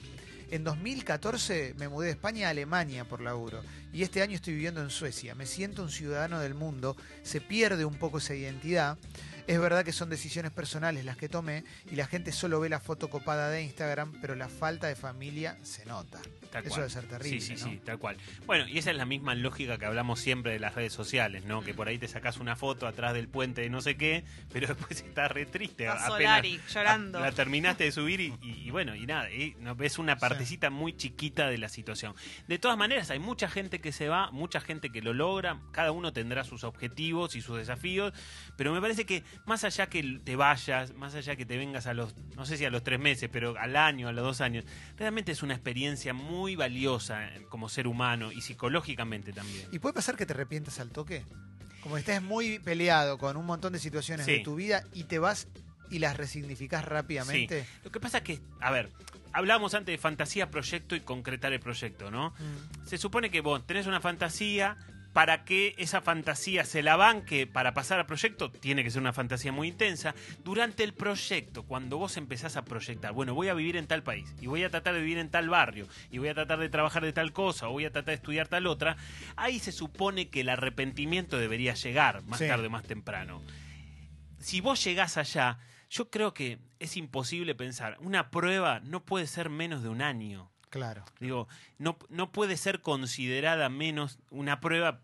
[0.48, 4.80] En 2014 me mudé de España a Alemania por laburo y este año estoy viviendo
[4.80, 5.34] en Suecia.
[5.34, 8.96] Me siento un ciudadano del mundo, se pierde un poco esa identidad.
[9.46, 12.80] Es verdad que son decisiones personales las que tomé y la gente solo ve la
[12.80, 16.20] foto copada de Instagram, pero la falta de familia se nota.
[16.50, 16.80] Tal Eso cual.
[16.82, 17.40] debe ser terrible.
[17.40, 17.70] Sí, sí, ¿no?
[17.70, 18.16] sí, tal cual.
[18.46, 21.62] Bueno, y esa es la misma lógica que hablamos siempre de las redes sociales, ¿no?
[21.62, 24.66] Que por ahí te sacas una foto atrás del puente de no sé qué, pero
[24.74, 25.86] después estás re triste.
[25.86, 27.20] A Solari, llorando.
[27.20, 30.70] La terminaste de subir y, y- y bueno, y nada, y no, ves una partecita
[30.70, 32.14] muy chiquita de la situación.
[32.48, 35.92] De todas maneras, hay mucha gente que se va, mucha gente que lo logra, cada
[35.92, 38.12] uno tendrá sus objetivos y sus desafíos,
[38.56, 41.94] pero me parece que más allá que te vayas, más allá que te vengas a
[41.94, 44.64] los, no sé si a los tres meses, pero al año, a los dos años,
[44.96, 49.68] realmente es una experiencia muy valiosa como ser humano y psicológicamente también.
[49.72, 51.24] ¿Y puede pasar que te arrepientas al toque?
[51.82, 54.32] Como que estés muy peleado con un montón de situaciones Sí.
[54.32, 55.48] de tu vida y te vas
[55.90, 57.64] y las resignificás rápidamente.
[57.84, 58.90] Lo que pasa es que, a ver,
[59.32, 62.30] hablábamos antes de fantasía, proyecto y concretar el proyecto, ¿no?
[62.30, 62.86] Mm.
[62.88, 64.76] Se supone que vos tenés una fantasía,
[65.16, 69.14] para que esa fantasía se la banque para pasar al proyecto, tiene que ser una
[69.14, 70.14] fantasía muy intensa.
[70.44, 74.34] Durante el proyecto, cuando vos empezás a proyectar, bueno, voy a vivir en tal país,
[74.42, 77.02] y voy a tratar de vivir en tal barrio, y voy a tratar de trabajar
[77.02, 78.98] de tal cosa, o voy a tratar de estudiar tal otra,
[79.36, 82.46] ahí se supone que el arrepentimiento debería llegar, más Sí.
[82.46, 83.42] tarde o más temprano.
[84.38, 85.56] Si vos llegás allá,
[85.88, 90.52] yo creo que es imposible pensar, una prueba no puede ser menos de un año.
[90.70, 91.04] Claro.
[91.20, 91.48] Digo,
[91.78, 95.00] no, no puede ser considerada menos una prueba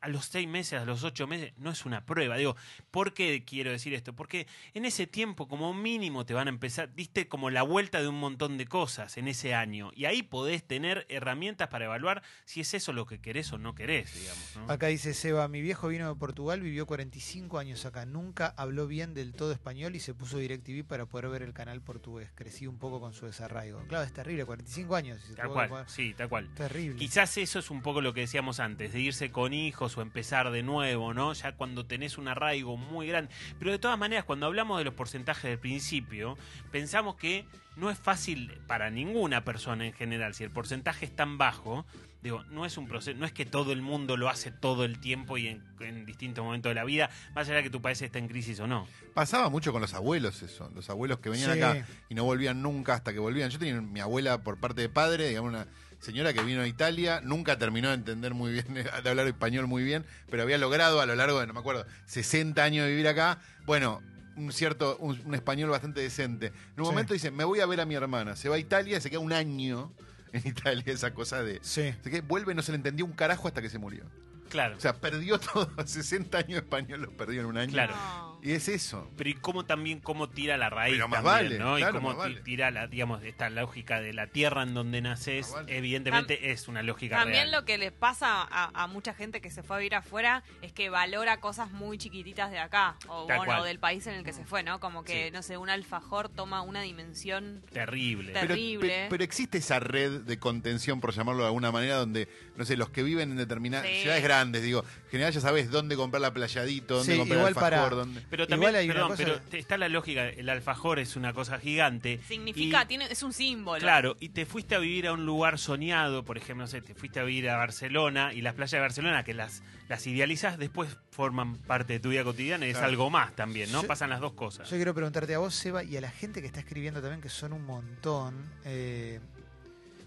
[0.00, 2.36] a los seis meses, a los ocho meses, no es una prueba.
[2.36, 2.56] Digo,
[2.90, 4.14] ¿por qué quiero decir esto?
[4.14, 8.08] Porque en ese tiempo, como mínimo, te van a empezar, diste como la vuelta de
[8.08, 9.90] un montón de cosas en ese año.
[9.94, 13.74] Y ahí podés tener herramientas para evaluar si es eso lo que querés o no
[13.74, 14.56] querés, digamos.
[14.56, 14.72] ¿no?
[14.72, 19.14] Acá dice Seba, mi viejo vino de Portugal, vivió 45 años acá, nunca habló bien
[19.14, 22.30] del todo español y se puso DirecTV para poder ver el canal portugués.
[22.34, 23.82] Crecí un poco con su desarraigo.
[23.88, 25.05] Claro, es terrible, 45 años.
[25.14, 26.48] Y se Tal cual, sí, tal cual.
[26.54, 26.98] Terrible.
[26.98, 30.50] Quizás eso es un poco lo que decíamos antes, de irse con hijos o empezar
[30.50, 31.32] de nuevo, ¿no?
[31.32, 33.32] Ya cuando tenés un arraigo muy grande.
[33.58, 36.36] Pero de todas maneras, cuando hablamos de los porcentajes del principio,
[36.70, 40.34] pensamos que no es fácil para ninguna persona en general.
[40.34, 41.86] Si el porcentaje es tan bajo,
[42.22, 44.98] digo, no es un proceso, no es que todo el mundo lo hace todo el
[44.98, 48.00] tiempo y en, en distintos momentos de la vida, más allá de que tu país
[48.02, 48.86] esté en crisis o no.
[49.14, 51.58] Pasaba mucho con los abuelos eso, los abuelos que venían Sí.
[51.62, 53.50] acá y no volvían nunca hasta que volvían.
[53.50, 55.66] Yo tenía mi abuela por parte de padre, digamos una
[56.00, 58.66] señora que vino a Italia, nunca terminó de entender muy bien,
[59.02, 61.86] de hablar español muy bien, pero había logrado a lo largo de, no me acuerdo,
[62.06, 64.02] 60 años de vivir acá, bueno,
[64.36, 66.48] un cierto, un, un español bastante decente.
[66.48, 66.90] En un Sí.
[66.90, 69.20] momento dice, me voy a ver a mi hermana, se va a Italia, se queda
[69.20, 69.92] un año
[70.32, 71.58] en Italia, esa cosa de...
[71.62, 71.94] Sí.
[72.00, 74.04] Así que vuelve, no se le entendió un carajo hasta que se murió.
[74.48, 74.76] Claro.
[74.76, 77.72] O sea, perdió todo, 60 años español los perdió en un año.
[77.72, 77.94] Claro.
[77.94, 78.35] No.
[78.42, 79.10] Y es eso.
[79.16, 81.76] Pero y cómo también cómo tira la raíz Pero más también, vale, ¿no?
[81.76, 82.40] claro, y cómo más ti- vale.
[82.42, 85.76] tira la, digamos, esta lógica de la tierra en donde naces, vale.
[85.76, 87.52] evidentemente es una lógica También real.
[87.52, 90.72] lo que le pasa a, a mucha gente que se fue a vivir afuera es
[90.72, 93.64] que valora cosas muy chiquititas de acá o Tal bueno, cual.
[93.64, 94.78] del país en el que se fue, ¿no?
[94.80, 95.30] Como que, Sí.
[95.32, 98.32] no sé, un alfajor toma una dimensión Terrible.
[98.32, 98.88] Pero, Terrible.
[98.88, 102.76] pe- pero existe esa red de contención, por llamarlo de alguna manera, donde, no sé,
[102.76, 104.02] los que viven en determinadas Sí.
[104.02, 107.52] ciudades grandes, digo, en general ya sabes dónde comprar la playadito, dónde Sí, comprar igual
[107.52, 108.22] el alfajor, para- dónde...
[108.28, 111.58] Pero Igual también, una perdón, cosa- pero está la lógica, el alfajor es una cosa
[111.60, 112.18] gigante.
[112.26, 113.78] significa, y- tiene, es un símbolo.
[113.80, 116.94] Claro, y te fuiste a vivir a un lugar soñado, por ejemplo, no sé, te
[116.94, 120.96] fuiste a vivir a Barcelona y las playas de Barcelona, que las, las idealizas, después
[121.12, 123.82] forman parte de tu vida cotidiana y es algo más también, ¿no?
[123.82, 124.68] Yo- Pasan las dos cosas.
[124.68, 127.28] Yo quiero preguntarte a vos, Seba, y a la gente que está escribiendo también, que
[127.28, 128.34] son un montón,
[128.64, 129.20] eh,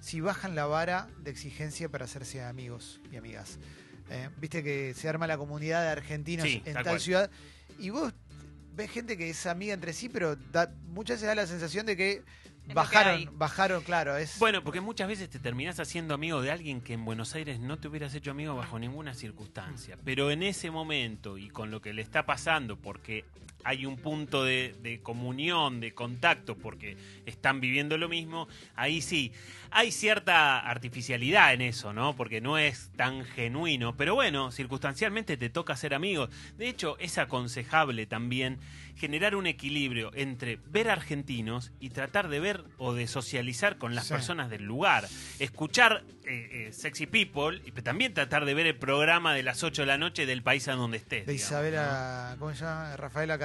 [0.01, 3.59] si bajan la vara de exigencia para hacerse amigos y amigas.
[4.09, 6.99] Eh, Viste que se arma la comunidad de argentinos Sí, en tal tal cual.
[6.99, 7.31] ciudad,
[7.77, 8.08] y vos
[8.79, 11.97] ves gente que es amiga entre sí, pero da, muchas veces da la sensación de
[11.97, 12.23] que
[12.73, 14.39] bajaron, bajaron, claro, es...
[14.39, 17.77] Bueno, porque muchas veces te terminás haciendo amigo de alguien que en Buenos Aires no
[17.77, 19.97] te hubieras hecho amigo bajo ninguna circunstancia.
[20.03, 23.25] Pero en ese momento y con lo que le está pasando, porque
[23.63, 29.31] hay un punto de, de comunión, de contacto, porque están viviendo lo mismo, ahí sí,
[29.71, 32.15] hay cierta artificialidad en eso, ¿no?
[32.15, 33.95] Porque no es tan genuino.
[33.95, 36.29] Pero bueno, circunstancialmente te toca ser amigos.
[36.57, 38.57] De hecho, es aconsejable también
[38.97, 44.07] generar un equilibrio entre ver argentinos y tratar de ver o de socializar con las
[44.07, 44.13] Sí.
[44.13, 45.07] personas del lugar.
[45.39, 49.83] Escuchar eh, eh, Sexy People y también tratar de ver el programa de las 8
[49.83, 51.25] de la noche del país a donde estés.
[51.25, 52.95] de digamos, Isabela, ¿cómo se llama?
[52.97, 53.37] Rafaela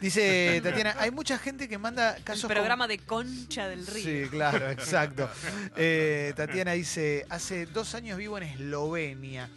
[0.00, 4.04] Dice Tatiana, hay mucha gente que manda El casos como- programa de Concha del Río.
[4.24, 5.28] Sí, claro, exacto.
[5.76, 9.48] Eh, Tatiana dice, hace dos años vivo en Eslovenia.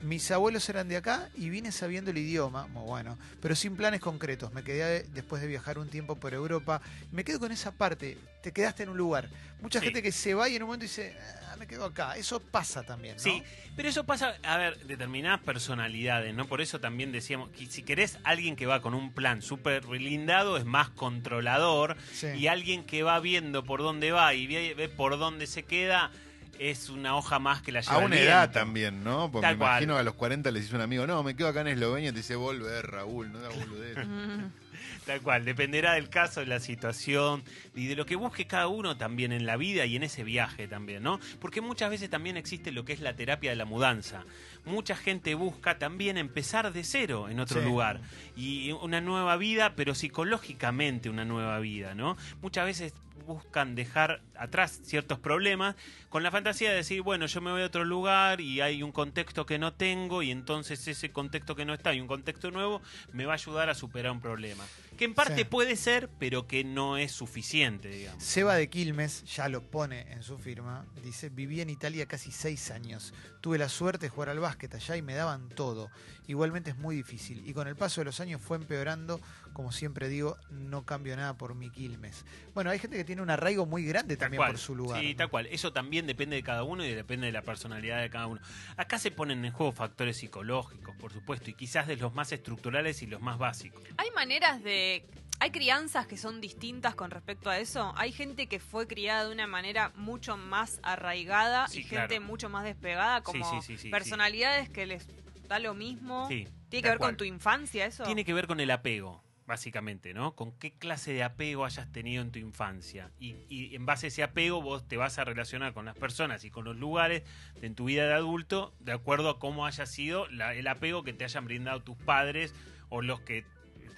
[0.00, 4.00] Mis abuelos eran de acá y vine sabiendo el idioma, muy bueno, pero sin planes
[4.00, 4.52] concretos.
[4.52, 6.80] Me quedé después de viajar un tiempo por Europa.
[7.10, 8.16] Me quedo con esa parte.
[8.40, 9.28] Te quedaste en un lugar.
[9.60, 9.86] Mucha Sí.
[9.86, 11.16] gente que se va y en un momento dice,
[11.50, 12.16] "Ah, me quedo acá.
[12.16, 13.22] Eso pasa también, ¿no?
[13.22, 13.42] Sí,
[13.74, 16.46] pero eso pasa, a ver, determinadas personalidades, ¿no?
[16.46, 20.58] Por eso también decíamos que si querés alguien que va con un plan súper blindado
[20.58, 22.28] es más controlador Sí.
[22.28, 26.12] y alguien que va viendo por dónde va y ve, ve por dónde se queda
[26.58, 28.58] es una hoja más que la lleva A una edad viento.
[28.60, 29.30] también, ¿no?
[29.30, 29.70] Porque Tal me cual.
[29.72, 32.10] imagino que a los 40 le dice un amigo, no, me quedo acá en Eslovenia
[32.10, 33.96] y te dice, volver, Raúl, no da boludez.
[35.06, 37.42] Tal cual, dependerá del caso, de la situación
[37.74, 40.68] y de lo que busque cada uno también en la vida y en ese viaje
[40.68, 41.18] también, ¿no?
[41.40, 44.24] Porque muchas veces también existe lo que es la terapia de la mudanza.
[44.66, 47.66] Mucha gente busca también empezar de cero en otro Sí.
[47.66, 48.00] lugar
[48.36, 52.16] y una nueva vida, pero psicológicamente una nueva vida, ¿no?
[52.42, 52.92] Muchas veces
[53.26, 55.76] buscan dejar atrás ciertos problemas
[56.08, 58.92] con la fantasía de decir, bueno, yo me voy a otro lugar y hay un
[58.92, 62.80] contexto que no tengo y entonces ese contexto que no está y un contexto nuevo
[63.12, 64.64] me va a ayudar a superar un problema.
[64.96, 65.44] Que en parte Sí.
[65.44, 68.24] puede ser, pero que no es suficiente, digamos.
[68.24, 70.86] Seba de Quilmes ya lo pone en su firma.
[71.04, 73.12] Dice, viví en Italia casi seis años.
[73.40, 75.90] Tuve la suerte de jugar al básquet allá y me daban todo.
[76.26, 77.42] Igualmente es muy difícil.
[77.48, 79.20] Y con el paso de los años fue empeorando.
[79.52, 82.24] Como siempre digo, no cambio nada por mi Quilmes.
[82.54, 84.50] Bueno, hay gente que tiene un arraigo muy grande Tal también cual.
[84.52, 85.00] por su lugar.
[85.00, 85.16] Sí, ¿no?
[85.16, 85.46] tal cual.
[85.50, 88.40] Eso también depende de cada uno y depende de la personalidad de cada uno.
[88.76, 93.02] Acá se ponen en juego factores psicológicos, por supuesto, y quizás de los más estructurales
[93.02, 93.82] y los más básicos.
[93.96, 95.04] Hay maneras de...
[95.40, 97.92] Hay crianzas que son distintas con respecto a eso.
[97.96, 102.48] Hay gente que fue criada de una manera mucho más arraigada Sí, y gente mucho
[102.48, 105.06] más despegada, como Sí, sí, sí, sí, personalidades que les
[105.46, 106.26] da lo mismo.
[106.28, 107.10] Sí, ¿Tiene que ver cual.
[107.10, 108.02] con tu infancia eso?
[108.02, 110.36] Tiene que ver con el apego, básicamente, ¿no?
[110.36, 113.10] Con qué clase de apego hayas tenido en tu infancia.
[113.18, 116.50] Y, en base a ese apego vos te vas a relacionar con las personas y
[116.50, 117.22] con los lugares
[117.62, 121.24] en tu vida de adulto de acuerdo a cómo haya sido el apego que te
[121.24, 122.54] hayan brindado tus padres
[122.90, 123.46] o los que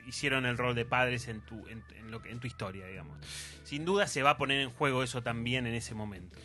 [0.07, 1.83] hicieron el rol de padres en tu, en,
[2.13, 3.19] lo en tu historia, digamos.
[3.65, 6.39] Sin duda se va a poner en juego eso también en ese momento.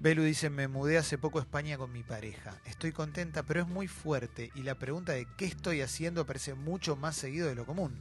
[0.00, 2.54] Belu dice, me mudé hace poco a España con mi pareja.
[2.66, 4.52] Estoy contenta, pero es muy fuerte.
[4.54, 8.00] Y la pregunta de qué estoy haciendo aparece mucho más seguido de lo común.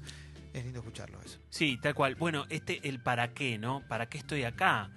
[0.58, 1.38] Es lindo escucharlo eso.
[1.52, 2.15] Sí, tal cual.
[2.15, 3.84] Bueno, este, el para qué, ¿no?
[3.88, 4.89] ¿Para qué estoy acá?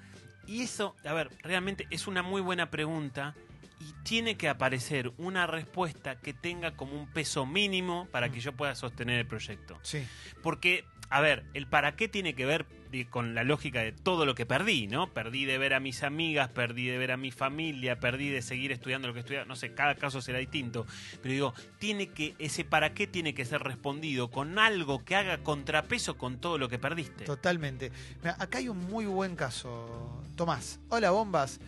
[0.46, 3.34] Y eso, a ver, realmente es una muy buena pregunta
[3.78, 8.52] y tiene que aparecer una respuesta que tenga como un peso mínimo para que yo
[8.52, 9.78] pueda sostener el proyecto.
[9.82, 10.06] Sí.
[10.42, 12.66] Porque, a ver, el para qué tiene que ver
[13.10, 15.12] con la lógica de todo lo que perdí, ¿no?
[15.12, 18.72] Perdí de ver a mis amigas, perdí de ver a mi familia, perdí de seguir
[18.72, 20.86] estudiando lo que estudiaba, no sé, cada caso será distinto,
[21.22, 25.38] pero digo, tiene que ese para qué tiene que ser respondido con algo que haga
[25.38, 27.24] contrapeso con todo lo que perdiste.
[27.24, 27.92] Totalmente.
[28.38, 30.22] Acá hay un muy buen caso.
[30.36, 31.60] Tomás, hola bombas.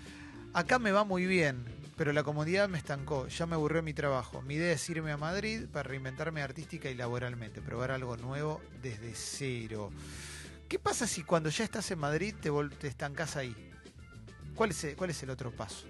[0.55, 1.65] Acá me va muy bien,
[2.03, 3.29] pero la comodidad me estancó.
[3.29, 4.43] Ya me aburrió mi trabajo.
[4.43, 9.15] Mi idea es irme a Madrid para reinventarme artística y laboralmente, probar algo nuevo desde
[9.15, 9.93] cero.
[10.69, 13.55] ¿Qué pasa si cuando ya estás en Madrid te, te estancás ahí?
[14.57, 15.87] ¿Cuál es, el, ¿Cuál es el otro paso?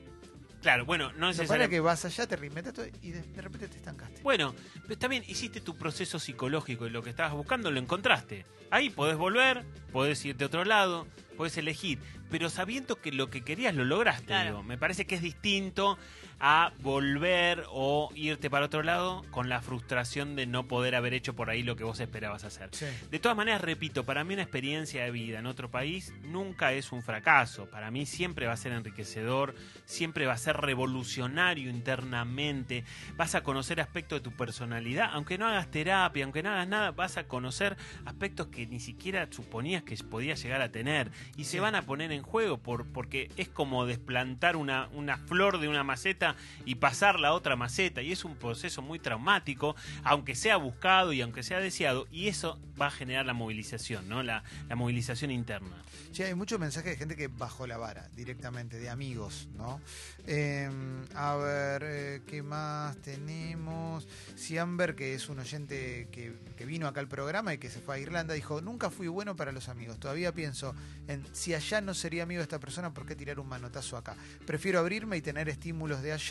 [0.60, 3.68] Claro, bueno, no Se para necesariamente que vas allá, te reinventas y de, de repente
[3.68, 4.20] te estancaste.
[4.20, 8.44] Bueno, pero también hiciste tu proceso psicológico y lo que estabas buscando lo encontraste.
[8.70, 11.06] Ahí podés volver, podés irte a otro lado,
[11.38, 12.00] podés elegir,
[12.32, 14.24] pero sabiendo que lo que querías lo lograste.
[14.24, 14.50] Claro.
[14.50, 14.62] digo.
[14.62, 15.98] Me parece que es distinto
[16.44, 21.36] a volver o irte para otro lado con la frustración de no poder haber hecho
[21.36, 22.70] por ahí lo que vos esperabas hacer.
[22.72, 22.86] Sí.
[23.12, 26.90] De todas maneras, repito, para mí una experiencia de vida en otro país nunca es
[26.90, 27.70] un fracaso.
[27.70, 32.84] Para mí siempre va a ser enriquecedor, siempre va a ser revolucionario internamente.
[33.14, 36.90] Vas a conocer aspectos de tu personalidad, aunque no hagas terapia, aunque no hagas nada,
[36.90, 41.12] vas a conocer aspectos que ni siquiera suponías que podías llegar a tener.
[41.36, 45.60] Y se van a poner en juego por, porque es como desplantar una, una flor
[45.60, 46.31] de una maceta
[46.64, 48.02] y pasarla a otra maceta.
[48.02, 52.06] Y es un proceso muy traumático, aunque sea buscado y aunque sea deseado.
[52.10, 54.22] Y eso va a generar la movilización, ¿no?
[54.22, 55.82] La, la movilización interna.
[56.12, 59.80] Che, hay muchos mensajes de gente que bajó la vara directamente, de amigos, ¿no?
[60.26, 60.70] Eh,
[61.14, 64.06] a ver, eh, ¿qué más tenemos?
[64.36, 67.80] Si Amber, que es un oyente que, que vino acá al programa y que se
[67.80, 69.98] fue a Irlanda, dijo, nunca fui bueno para los amigos.
[69.98, 70.74] Todavía pienso
[71.08, 74.14] en si allá no sería amigo de esta persona, ¿por qué tirar un manotazo acá?
[74.46, 76.21] Prefiero abrirme y tener estímulos de allá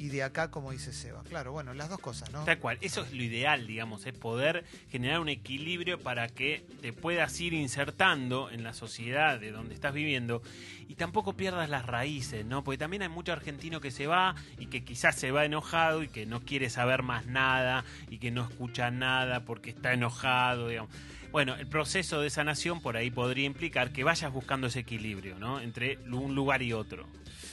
[0.00, 1.22] y de acá, como dice Seba.
[1.24, 2.44] Claro, bueno, las dos cosas, ¿no?
[2.44, 6.94] Tal cual, eso es lo ideal, digamos, es poder generar un equilibrio para que te
[6.94, 10.40] puedas ir insertando en la sociedad de donde estás viviendo
[10.88, 12.64] y tampoco pierdas las raíces, ¿no?
[12.64, 16.08] Porque también hay mucho argentino que se va y que quizás se va enojado y
[16.08, 20.90] que no quiere saber más nada y que no escucha nada porque está enojado, digamos.
[21.32, 25.60] Bueno, el proceso de sanación por ahí podría implicar que vayas buscando ese equilibrio, ¿no?
[25.60, 27.06] Entre un lugar y otro.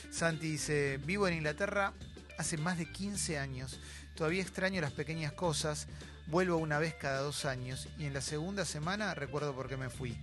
[0.09, 1.93] Santi dice, vivo en Inglaterra
[2.39, 3.79] hace más de 15 años,
[4.15, 5.87] todavía extraño las pequeñas cosas,
[6.29, 9.89] Vuelvo una vez cada dos años y en la segunda semana recuerdo por qué me
[9.89, 10.17] fui.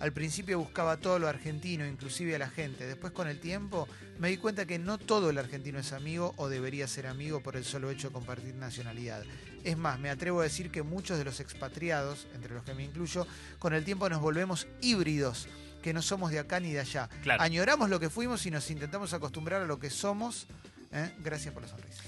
[0.00, 2.86] Al principio buscaba todo lo argentino, inclusive a la gente.
[2.86, 3.88] Después con el tiempo
[4.18, 7.56] me di cuenta que no todo el argentino es amigo o debería ser amigo por
[7.56, 9.24] el solo hecho de compartir nacionalidad.
[9.64, 12.84] Es más, me atrevo a decir que muchos de los expatriados, entre los que me
[12.84, 13.26] incluyo,
[13.58, 15.48] con el tiempo nos volvemos híbridos,
[15.82, 17.08] que no somos de acá ni de allá.
[17.22, 17.42] Claro.
[17.42, 20.46] Añoramos lo que fuimos y nos intentamos acostumbrar a lo que somos.
[20.92, 21.12] ¿eh?
[21.22, 22.02] Gracias por la sonrisa.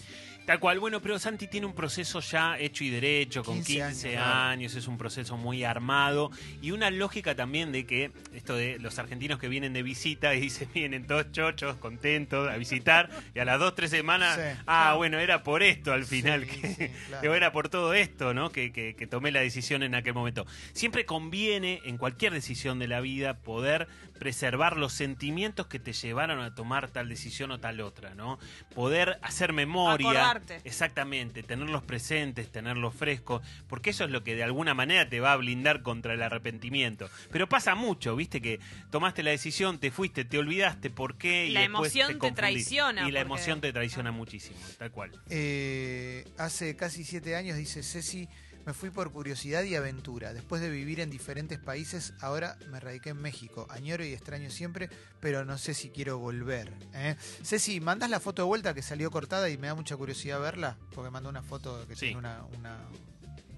[0.49, 4.17] Tal cual, bueno, pero Santi tiene un proceso ya hecho y derecho, con 15 15,
[4.17, 4.81] años, años, claro.
[4.81, 6.31] es un proceso muy armado
[6.63, 10.41] y una lógica también de que esto de los argentinos que vienen de visita y
[10.49, 14.59] dicen vienen todos chochos, contentos a visitar y a las dos, tres semanas, Sí.
[14.67, 17.35] ah, bueno, era por esto al final, Sí, que, sí, claro.
[17.35, 18.51] era por todo esto, ¿no?
[18.51, 20.47] Que, que- que tomé la decisión en aquel momento.
[20.73, 23.87] Siempre conviene en cualquier decisión de la vida poder
[24.19, 28.39] preservar los sentimientos que te llevaron a tomar tal decisión o tal otra, ¿no?
[28.75, 30.09] Poder hacer memoria.
[30.09, 30.61] Acordarte.
[30.65, 35.33] Exactamente, tenerlos presentes, tenerlos frescos, porque eso es lo que de alguna manera te va
[35.33, 37.09] a blindar contra el arrepentimiento.
[37.31, 41.51] Pero pasa mucho, viste que tomaste la decisión, te fuiste, te olvidaste por qué y
[41.53, 45.13] La emoción te traiciona, Y la porque- emoción te traiciona muchísimo, tal cual.
[45.31, 48.29] Eh, hace casi siete años, dice Ceci,
[48.69, 50.35] me fui por curiosidad y aventura.
[50.35, 53.67] Después de vivir en diferentes países, ahora me radiqué en México.
[53.71, 56.71] Añoro y extraño siempre, pero no sé si quiero volver.
[56.93, 57.17] ¿eh?
[57.43, 60.77] Ceci, ¿mandás la foto de vuelta que salió cortada y me da mucha curiosidad verla?
[60.95, 62.01] Porque mandó una foto que Sí.
[62.09, 62.77] tiene una, una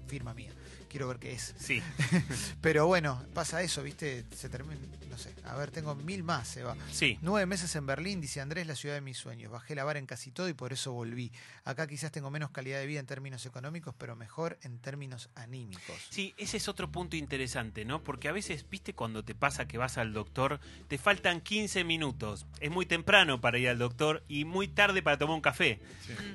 [0.07, 0.53] firma mía.
[0.89, 1.55] Quiero ver qué es.
[1.59, 1.81] Sí,
[2.61, 4.23] Pero bueno, pasa eso, ¿viste?
[4.33, 4.79] Se termina,
[5.11, 5.35] no sé.
[5.43, 6.75] A ver, tengo mil más, se va.
[6.91, 7.19] sí.
[7.21, 9.51] Nueve meses en Berlín, dice Andrés, la ciudad de mis sueños.
[9.51, 11.31] Bajé la vara en casi todo y por eso volví.
[11.65, 15.95] Acá quizás tengo menos calidad de vida en términos económicos, pero mejor en términos anímicos.
[16.09, 18.03] Sí, ese es otro punto interesante, ¿no?
[18.03, 22.45] Porque a veces, viste, cuando te pasa que vas al doctor, te faltan 15 minutos.
[22.59, 25.81] Es muy temprano para ir al doctor y muy tarde para tomar un café.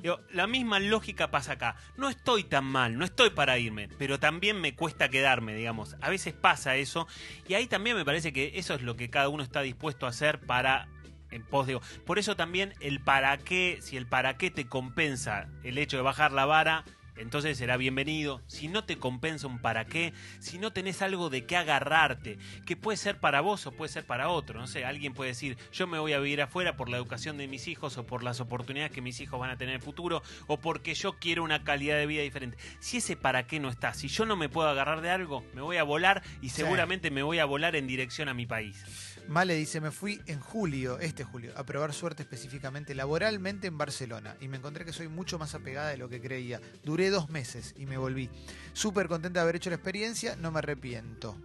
[0.03, 1.77] Digo, la misma lógica pasa acá.
[1.97, 5.97] No estoy tan mal, no estoy para irme, pero también me cuesta quedarme, digamos.
[6.01, 7.07] A veces pasa eso
[7.49, 10.09] y ahí también me parece que eso es lo que cada uno está dispuesto a
[10.09, 10.89] hacer para
[11.31, 11.79] en pos de...
[12.05, 16.03] Por eso también el para qué, si el para qué te compensa el hecho de
[16.03, 16.85] bajar la vara,
[17.17, 18.43] entonces será bienvenido.
[18.47, 22.77] Si no te compensa un para qué, si no tenés algo de qué agarrarte, que
[22.77, 25.87] puede ser para vos o puede ser para otro, no sé, alguien puede decir, yo
[25.87, 28.93] me voy a vivir afuera por la educación de mis hijos o por las oportunidades
[28.93, 31.97] que mis hijos van a tener en el futuro o porque yo quiero una calidad
[31.97, 32.57] de vida diferente.
[32.81, 35.63] Si ese para qué no está, si yo no me puedo agarrar de algo, me
[35.63, 36.57] voy a volar y Sí.
[36.63, 39.16] seguramente me voy a volar en dirección a mi país.
[39.29, 44.37] Male dice, me fui en julio, este julio, a probar suerte específicamente laboralmente en Barcelona
[44.41, 46.61] y me encontré que soy mucho más apegada de lo que creía.
[46.85, 48.31] Duré dos meses y me volví.
[48.73, 51.37] Súper contenta de haber hecho la experiencia, no me arrepiento.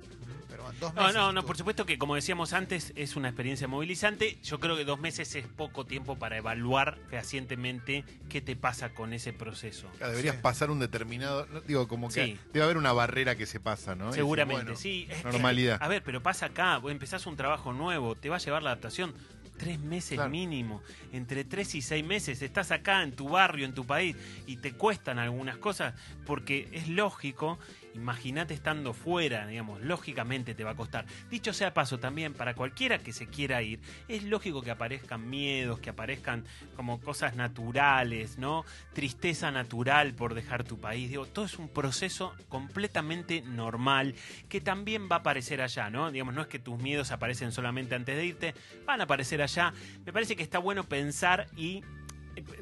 [0.80, 1.15] Dos No, meses.
[1.15, 4.38] no, no, por supuesto que como decíamos antes, es una experiencia movilizante.
[4.43, 9.13] Yo creo que dos meses es poco tiempo para evaluar fehacientemente qué te pasa con
[9.13, 9.88] ese proceso.
[9.97, 10.41] Claro, deberías Sí.
[10.41, 11.45] pasar un determinado.
[11.47, 12.39] no, digo, como que Sí.
[12.54, 14.06] debe haber una barrera que se pasa, ¿no?
[14.08, 15.08] Decir, Seguramente, bueno, sí.
[15.24, 15.78] Normalidad.
[15.82, 18.71] a ver, pero pasa acá, vos empezás un trabajo nuevo, te va a llevar la
[18.71, 19.13] adaptación
[19.58, 20.30] tres meses Claro.
[20.32, 20.82] mínimo.
[21.13, 24.15] Entre tres y seis meses estás acá en tu barrio, en tu país,
[24.47, 25.93] y te cuestan algunas cosas,
[26.26, 27.60] porque es lógico,
[27.93, 31.06] imagínate estando fuera, digamos, lógicamente te va a costar.
[31.30, 35.80] Dicho sea paso también, para cualquiera que se quiera ir, es lógico que aparezcan miedos,
[35.80, 38.65] que aparezcan como cosas naturales, ¿no?
[38.93, 41.10] Tristeza natural por dejar tu país.
[41.10, 44.15] Digo, todo es un proceso completamente normal
[44.49, 46.12] que también va a aparecer allá, ¿no?
[46.12, 49.73] Digamos, no es que tus miedos aparecen solamente antes de irte, van a aparecer allá.
[50.06, 51.84] Me parece que está bueno pensar y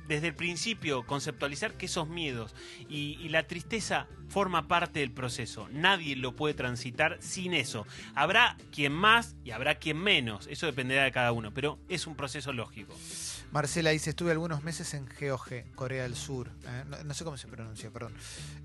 [0.08, 2.56] desde el principio conceptualizar que esos miedos
[2.88, 5.70] y, la tristeza forma parte del proceso.
[5.72, 7.86] Nadie lo puede transitar sin eso.
[8.16, 10.48] Habrá quien más y habrá quien menos.
[10.48, 12.96] Eso dependerá de cada uno, pero es un proceso lógico.
[13.52, 16.52] Marcela dice, estuve algunos meses en Geoge, Corea del Sur.
[16.66, 18.14] Eh, no, no sé cómo se pronuncia, perdón.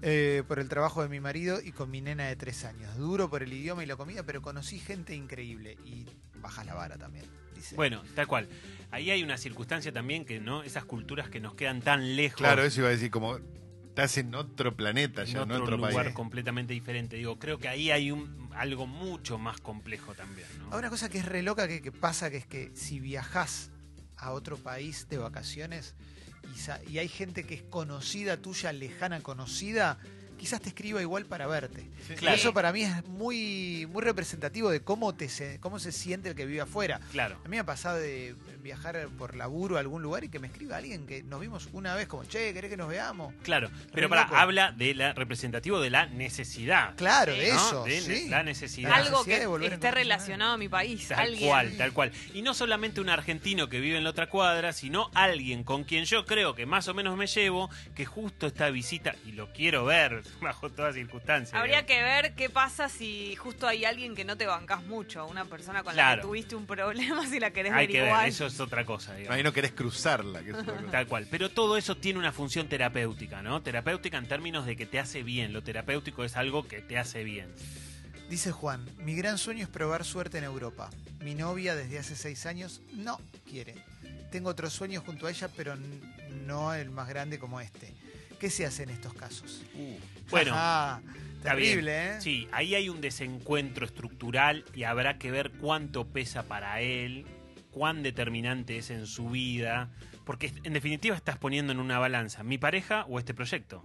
[0.03, 2.97] Eh, por el trabajo de mi marido y con mi nena de tres años.
[2.97, 5.79] Duro por el idioma y la comida, pero conocí gente increíble.
[5.85, 6.07] Y
[6.41, 7.25] bajas la vara también,
[7.65, 7.77] dice.
[7.77, 8.49] Bueno, tal cual.
[8.91, 10.63] Ahí hay una circunstancia también que, ¿no?
[10.63, 12.39] Esas culturas que nos quedan tan lejos.
[12.39, 13.39] Claro, eso iba a decir, como
[13.89, 16.15] estás en otro planeta en ya, otro, en otro lugar país.
[16.15, 17.17] completamente diferente.
[17.17, 20.67] Digo, creo que ahí hay un, algo mucho más complejo también, ¿no?
[20.67, 23.71] Ahora, una cosa que es re loca que, que pasa, que es que si viajás
[24.17, 25.95] a otro país de vacaciones
[26.89, 29.99] y hay gente que es conocida tuya, lejana, conocida,
[30.45, 31.89] quizás te escriba igual para verte.
[32.19, 32.37] Claro.
[32.37, 36.35] eso para mí es muy, muy representativo de cómo, te se, cómo se siente el
[36.35, 37.01] que vive afuera.
[37.13, 37.37] Claro.
[37.43, 40.47] A mí me ha pasado de viajar por laburo a algún lugar y que me
[40.49, 43.33] escriba alguien que nos vimos una vez como, che, ¿querés que nos veamos?
[43.43, 46.97] Claro, pero para, habla de la representativo de la necesidad.
[46.97, 47.41] Claro, Sí.
[47.41, 47.57] de ¿no?
[47.57, 48.29] eso, De sí.
[48.31, 48.93] la necesidad.
[48.93, 51.09] Algo que esté relacionado a mi país.
[51.09, 51.49] Tal alguien.
[51.49, 52.13] cual, tal cual.
[52.33, 56.07] Y no solamente un argentino que vive en la otra cuadra, sino alguien con quien
[56.07, 59.85] yo creo que más o menos me llevo, que justo esta visita, y lo quiero
[59.85, 61.53] ver bajo todas circunstancias.
[61.55, 61.89] Habría digamos.
[61.89, 65.83] que ver qué pasa si justo hay alguien que no te bancas mucho, una persona
[65.83, 68.85] con la que tuviste un problema, si la querés Hay que ver, eso es otra
[68.85, 69.15] cosa.
[69.15, 69.37] digamos.
[69.37, 70.43] Ahí no querés cruzarla.
[70.43, 70.91] Que es otra cosa.
[70.91, 71.27] Tal cual.
[71.31, 73.63] Pero todo eso tiene una función terapéutica, ¿no?
[73.63, 75.53] Terapéutica en términos de que te hace bien.
[75.53, 77.49] Lo terapéutico es algo que te hace bien.
[78.31, 80.91] Dice Juan, mi gran sueño es probar suerte en Europa.
[81.21, 83.75] Mi novia desde hace seis años no quiere.
[84.31, 85.77] Tengo otros sueños junto a ella, pero
[86.47, 87.93] no el más grande como este.
[88.41, 89.63] ¿Qué se hace en estos casos?
[90.31, 91.01] Bueno, Ajá,
[91.37, 91.71] Está bien.
[91.71, 92.21] terrible, ¿eh?
[92.21, 97.27] Sí, ahí hay un desencuentro estructural y habrá que ver cuánto pesa para él,
[97.75, 99.91] cuán determinante es en su vida,
[100.25, 103.85] porque en definitiva estás poniendo en una balanza mi pareja o este proyecto.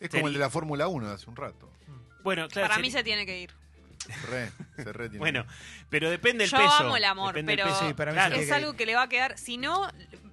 [0.00, 1.70] Es como el de la Fórmula 1 de hace un rato.
[2.24, 2.68] Bueno, claro.
[2.68, 3.50] Para mí se tiene que ir.
[4.30, 5.18] Re, se re tiene.
[5.18, 5.44] Bueno,
[5.90, 6.70] pero depende del Yo peso.
[6.80, 7.88] amo el amor, depende del pero peso.
[7.88, 8.36] Sí, para mí Claro.
[8.36, 9.38] sí es algo que le va a quedar.
[9.38, 9.88] Si no,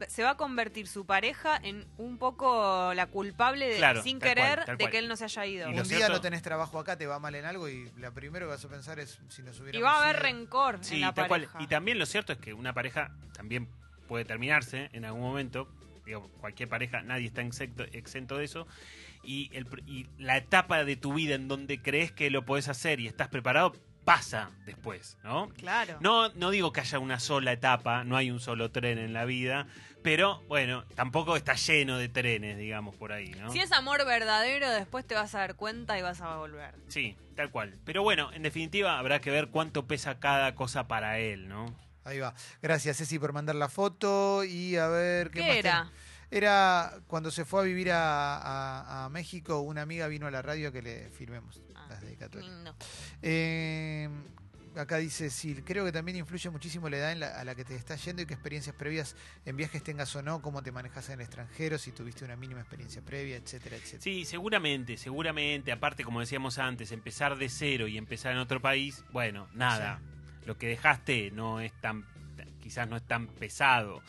[0.08, 4.34] se va a convertir su pareja en un poco la culpable de, Claro, sin tal
[4.34, 4.92] cual, querer tal de cual.
[4.92, 5.68] que él no se haya ido.
[5.68, 7.90] Y Un lo día cierto- no tenés trabajo acá, te va mal en algo y
[7.98, 10.24] lo primero que vas a pensar es si nos hubiéramos Y va a haber ido.
[10.24, 11.42] rencor Sí, en la tal cual.
[11.48, 11.62] pareja.
[11.64, 13.68] Y también lo cierto es que una pareja también
[14.08, 15.68] puede terminarse en algún momento.
[16.06, 18.68] Digo, cualquier pareja, nadie está exento, exento de eso.
[19.26, 23.00] Y, el, y la etapa de tu vida en donde crees que lo podés hacer
[23.00, 23.74] y estás preparado
[24.06, 25.50] pasa después, ¿no?
[25.58, 25.98] Claro.
[26.00, 29.26] No, no digo que haya una sola etapa, no hay un solo tren en la
[29.26, 29.68] vida,
[30.04, 33.52] pero bueno, tampoco está lleno de trenes, digamos, por ahí, ¿no?
[33.52, 36.76] Si es amor verdadero, después te vas a dar cuenta y vas a volver.
[36.88, 37.80] Sí, tal cual.
[37.84, 41.76] Pero bueno, en definitiva habrá que ver cuánto pesa cada cosa para él, ¿no?
[42.04, 42.36] Ahí va.
[42.62, 45.92] Gracias, Ceci, por mandar la foto y a ver qué, ¿Qué, más era?
[46.36, 50.42] Era cuando se fue a vivir a, a- a México, una amiga vino a la
[50.42, 52.52] radio que le firmemos Ah, las dedicatorias.
[52.54, 52.76] Lindo.
[53.22, 54.10] Eh,
[54.76, 57.64] acá dice, sí, creo que también influye muchísimo la edad en la- a la que
[57.64, 59.16] te estás yendo y qué experiencias previas
[59.46, 62.60] en viajes tengas o no, cómo te manejas en el extranjero, si tuviste una mínima
[62.60, 64.02] experiencia previa, etcétera, etcétera.
[64.02, 65.72] Sí, seguramente, seguramente.
[65.72, 70.02] Aparte, como decíamos antes, empezar de cero y empezar en otro país, bueno, nada.
[70.46, 72.06] Lo que dejaste no es tan,
[72.62, 74.02] quizás no es tan pesado.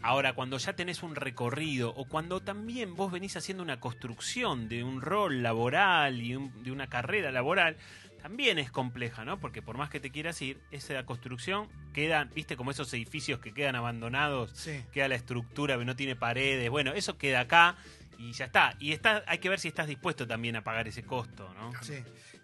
[0.00, 4.84] Ahora, cuando ya tenés un recorrido o cuando también vos venís haciendo una construcción de
[4.84, 7.76] un rol laboral y un- de una carrera laboral,
[8.22, 9.38] también es compleja, ¿no?
[9.38, 13.52] Porque por más que te quieras ir, esa construcción queda, viste, como esos edificios que
[13.54, 14.82] quedan abandonados Sí.
[14.92, 16.68] queda la estructura que no tiene paredes.
[16.70, 17.76] Bueno, eso queda acá
[18.18, 18.74] y ya está.
[18.78, 21.72] Y está, hay que ver si estás dispuesto también a pagar ese costo, ¿no?
[21.82, 21.94] Sí.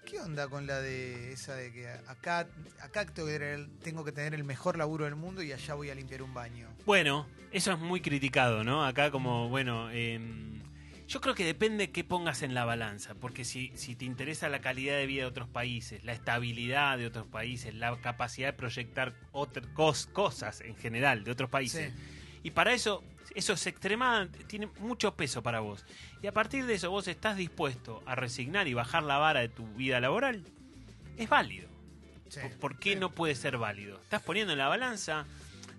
[0.07, 2.47] ¿Qué onda con la de esa de que acá,
[2.81, 6.35] acá tengo que tener el- mejor laburo del mundo y allá voy a limpiar un
[6.35, 6.69] baño?
[6.85, 8.85] Bueno, eso es muy criticado, ¿no?
[8.85, 10.63] Acá como, bueno, em,
[11.09, 14.61] yo creo que depende qué pongas en la balanza, porque si, si te interesa la
[14.61, 19.15] calidad de vida de otros países, la estabilidad de otros países, la capacidad de proyectar
[19.33, 22.01] otras cos- cosas en general de otros países, Sí.
[22.43, 23.03] Y para eso,
[23.35, 25.85] eso es extremadamente, tiene mucho peso para vos.
[26.23, 29.49] Y a partir de eso vos estás dispuesto a resignar y bajar la vara de
[29.49, 30.43] tu vida laboral,
[31.17, 31.69] es válido.
[32.29, 32.41] Sí.
[32.41, 32.99] ¿Por- ¿Por qué Sí.
[33.01, 34.01] no puede ser válido?
[34.03, 35.27] Estás poniendo en la balanza.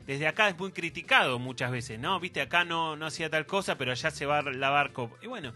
[0.06, 2.20] Desde acá es muy criticado muchas veces, ¿no?
[2.20, 5.16] Viste, acá no, no hacía tal cosa, pero allá se va a lavar copa.
[5.24, 5.52] Y bueno,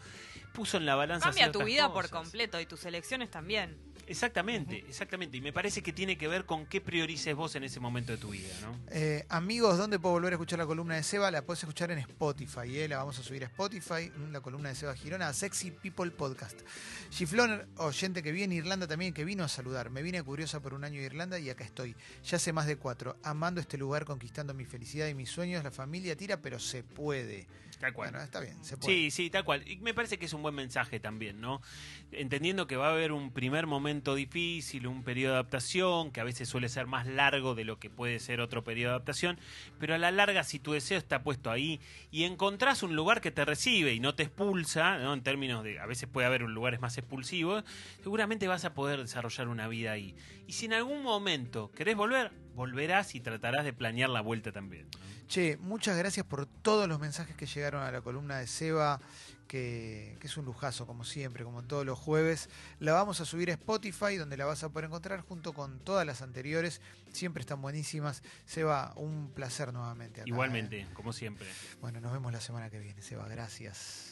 [0.59, 1.27] puso en la balanza.
[1.27, 3.77] Cambia tu vida por completo y tus elecciones también.
[4.07, 5.37] Exactamente, exactamente.
[5.37, 8.17] Y me parece que tiene que ver con qué priorices vos en ese momento de
[8.17, 8.77] tu vida, ¿no?
[8.91, 11.31] Eh, amigos, ¿dónde puedo volver a escuchar la columna de Seba?
[11.31, 12.89] La puedes escuchar en Spotify, ¿eh?
[12.89, 16.11] la vamos a subir a Spotify, mm, la columna de Seba Girona, a Sexy People
[16.11, 16.59] Podcast.
[17.11, 19.91] Giflón, oyente que vive en Irlanda también, que vino a saludar.
[19.91, 21.95] Me vine curiosa por un año de Irlanda y acá estoy.
[22.25, 25.63] Ya hace más de cuatro, amando este lugar, conquistando mi felicidad y mis sueños.
[25.63, 27.47] La familia tira, pero se puede.
[27.79, 28.11] Tal cual.
[28.11, 28.93] Bueno, está bien, se puede.
[28.93, 29.65] Sí, sí, tal cual.
[29.65, 31.61] Y me parece que es un buen mensaje también, ¿no?
[32.11, 36.25] Entendiendo que va a haber un primer momento difícil, un periodo de adaptación, que a
[36.25, 39.39] veces suele ser más largo de lo que puede ser otro periodo de adaptación,
[39.79, 41.79] pero a la larga, si tu deseo está puesto ahí
[42.11, 45.13] y encontrás un lugar que te recibe y no te expulsa, ¿no?
[45.13, 47.63] En términos de, a veces puede haber lugares más expulsivos,
[48.03, 50.15] seguramente vas a poder desarrollar una vida ahí.
[50.47, 54.85] Y si en algún momento querés volver, volverás y tratarás de planear la vuelta también.
[54.91, 55.27] ¿no?
[55.29, 58.99] Che, muchas gracias por todos los mensajes que llegaron a la columna de Seba,
[59.47, 62.49] que, que es un lujazo, como siempre, como todos los jueves.
[62.79, 66.05] La vamos a subir a Spotify, donde la vas a poder encontrar junto con todas
[66.05, 66.81] las anteriores.
[67.13, 68.23] Siempre están buenísimas.
[68.45, 70.19] Seba, un placer nuevamente.
[70.19, 70.33] acá, ¿eh?
[70.33, 71.47] Igualmente, como siempre.
[71.79, 73.25] Bueno, nos vemos la semana que viene, Seba.
[73.29, 74.08] Gracias.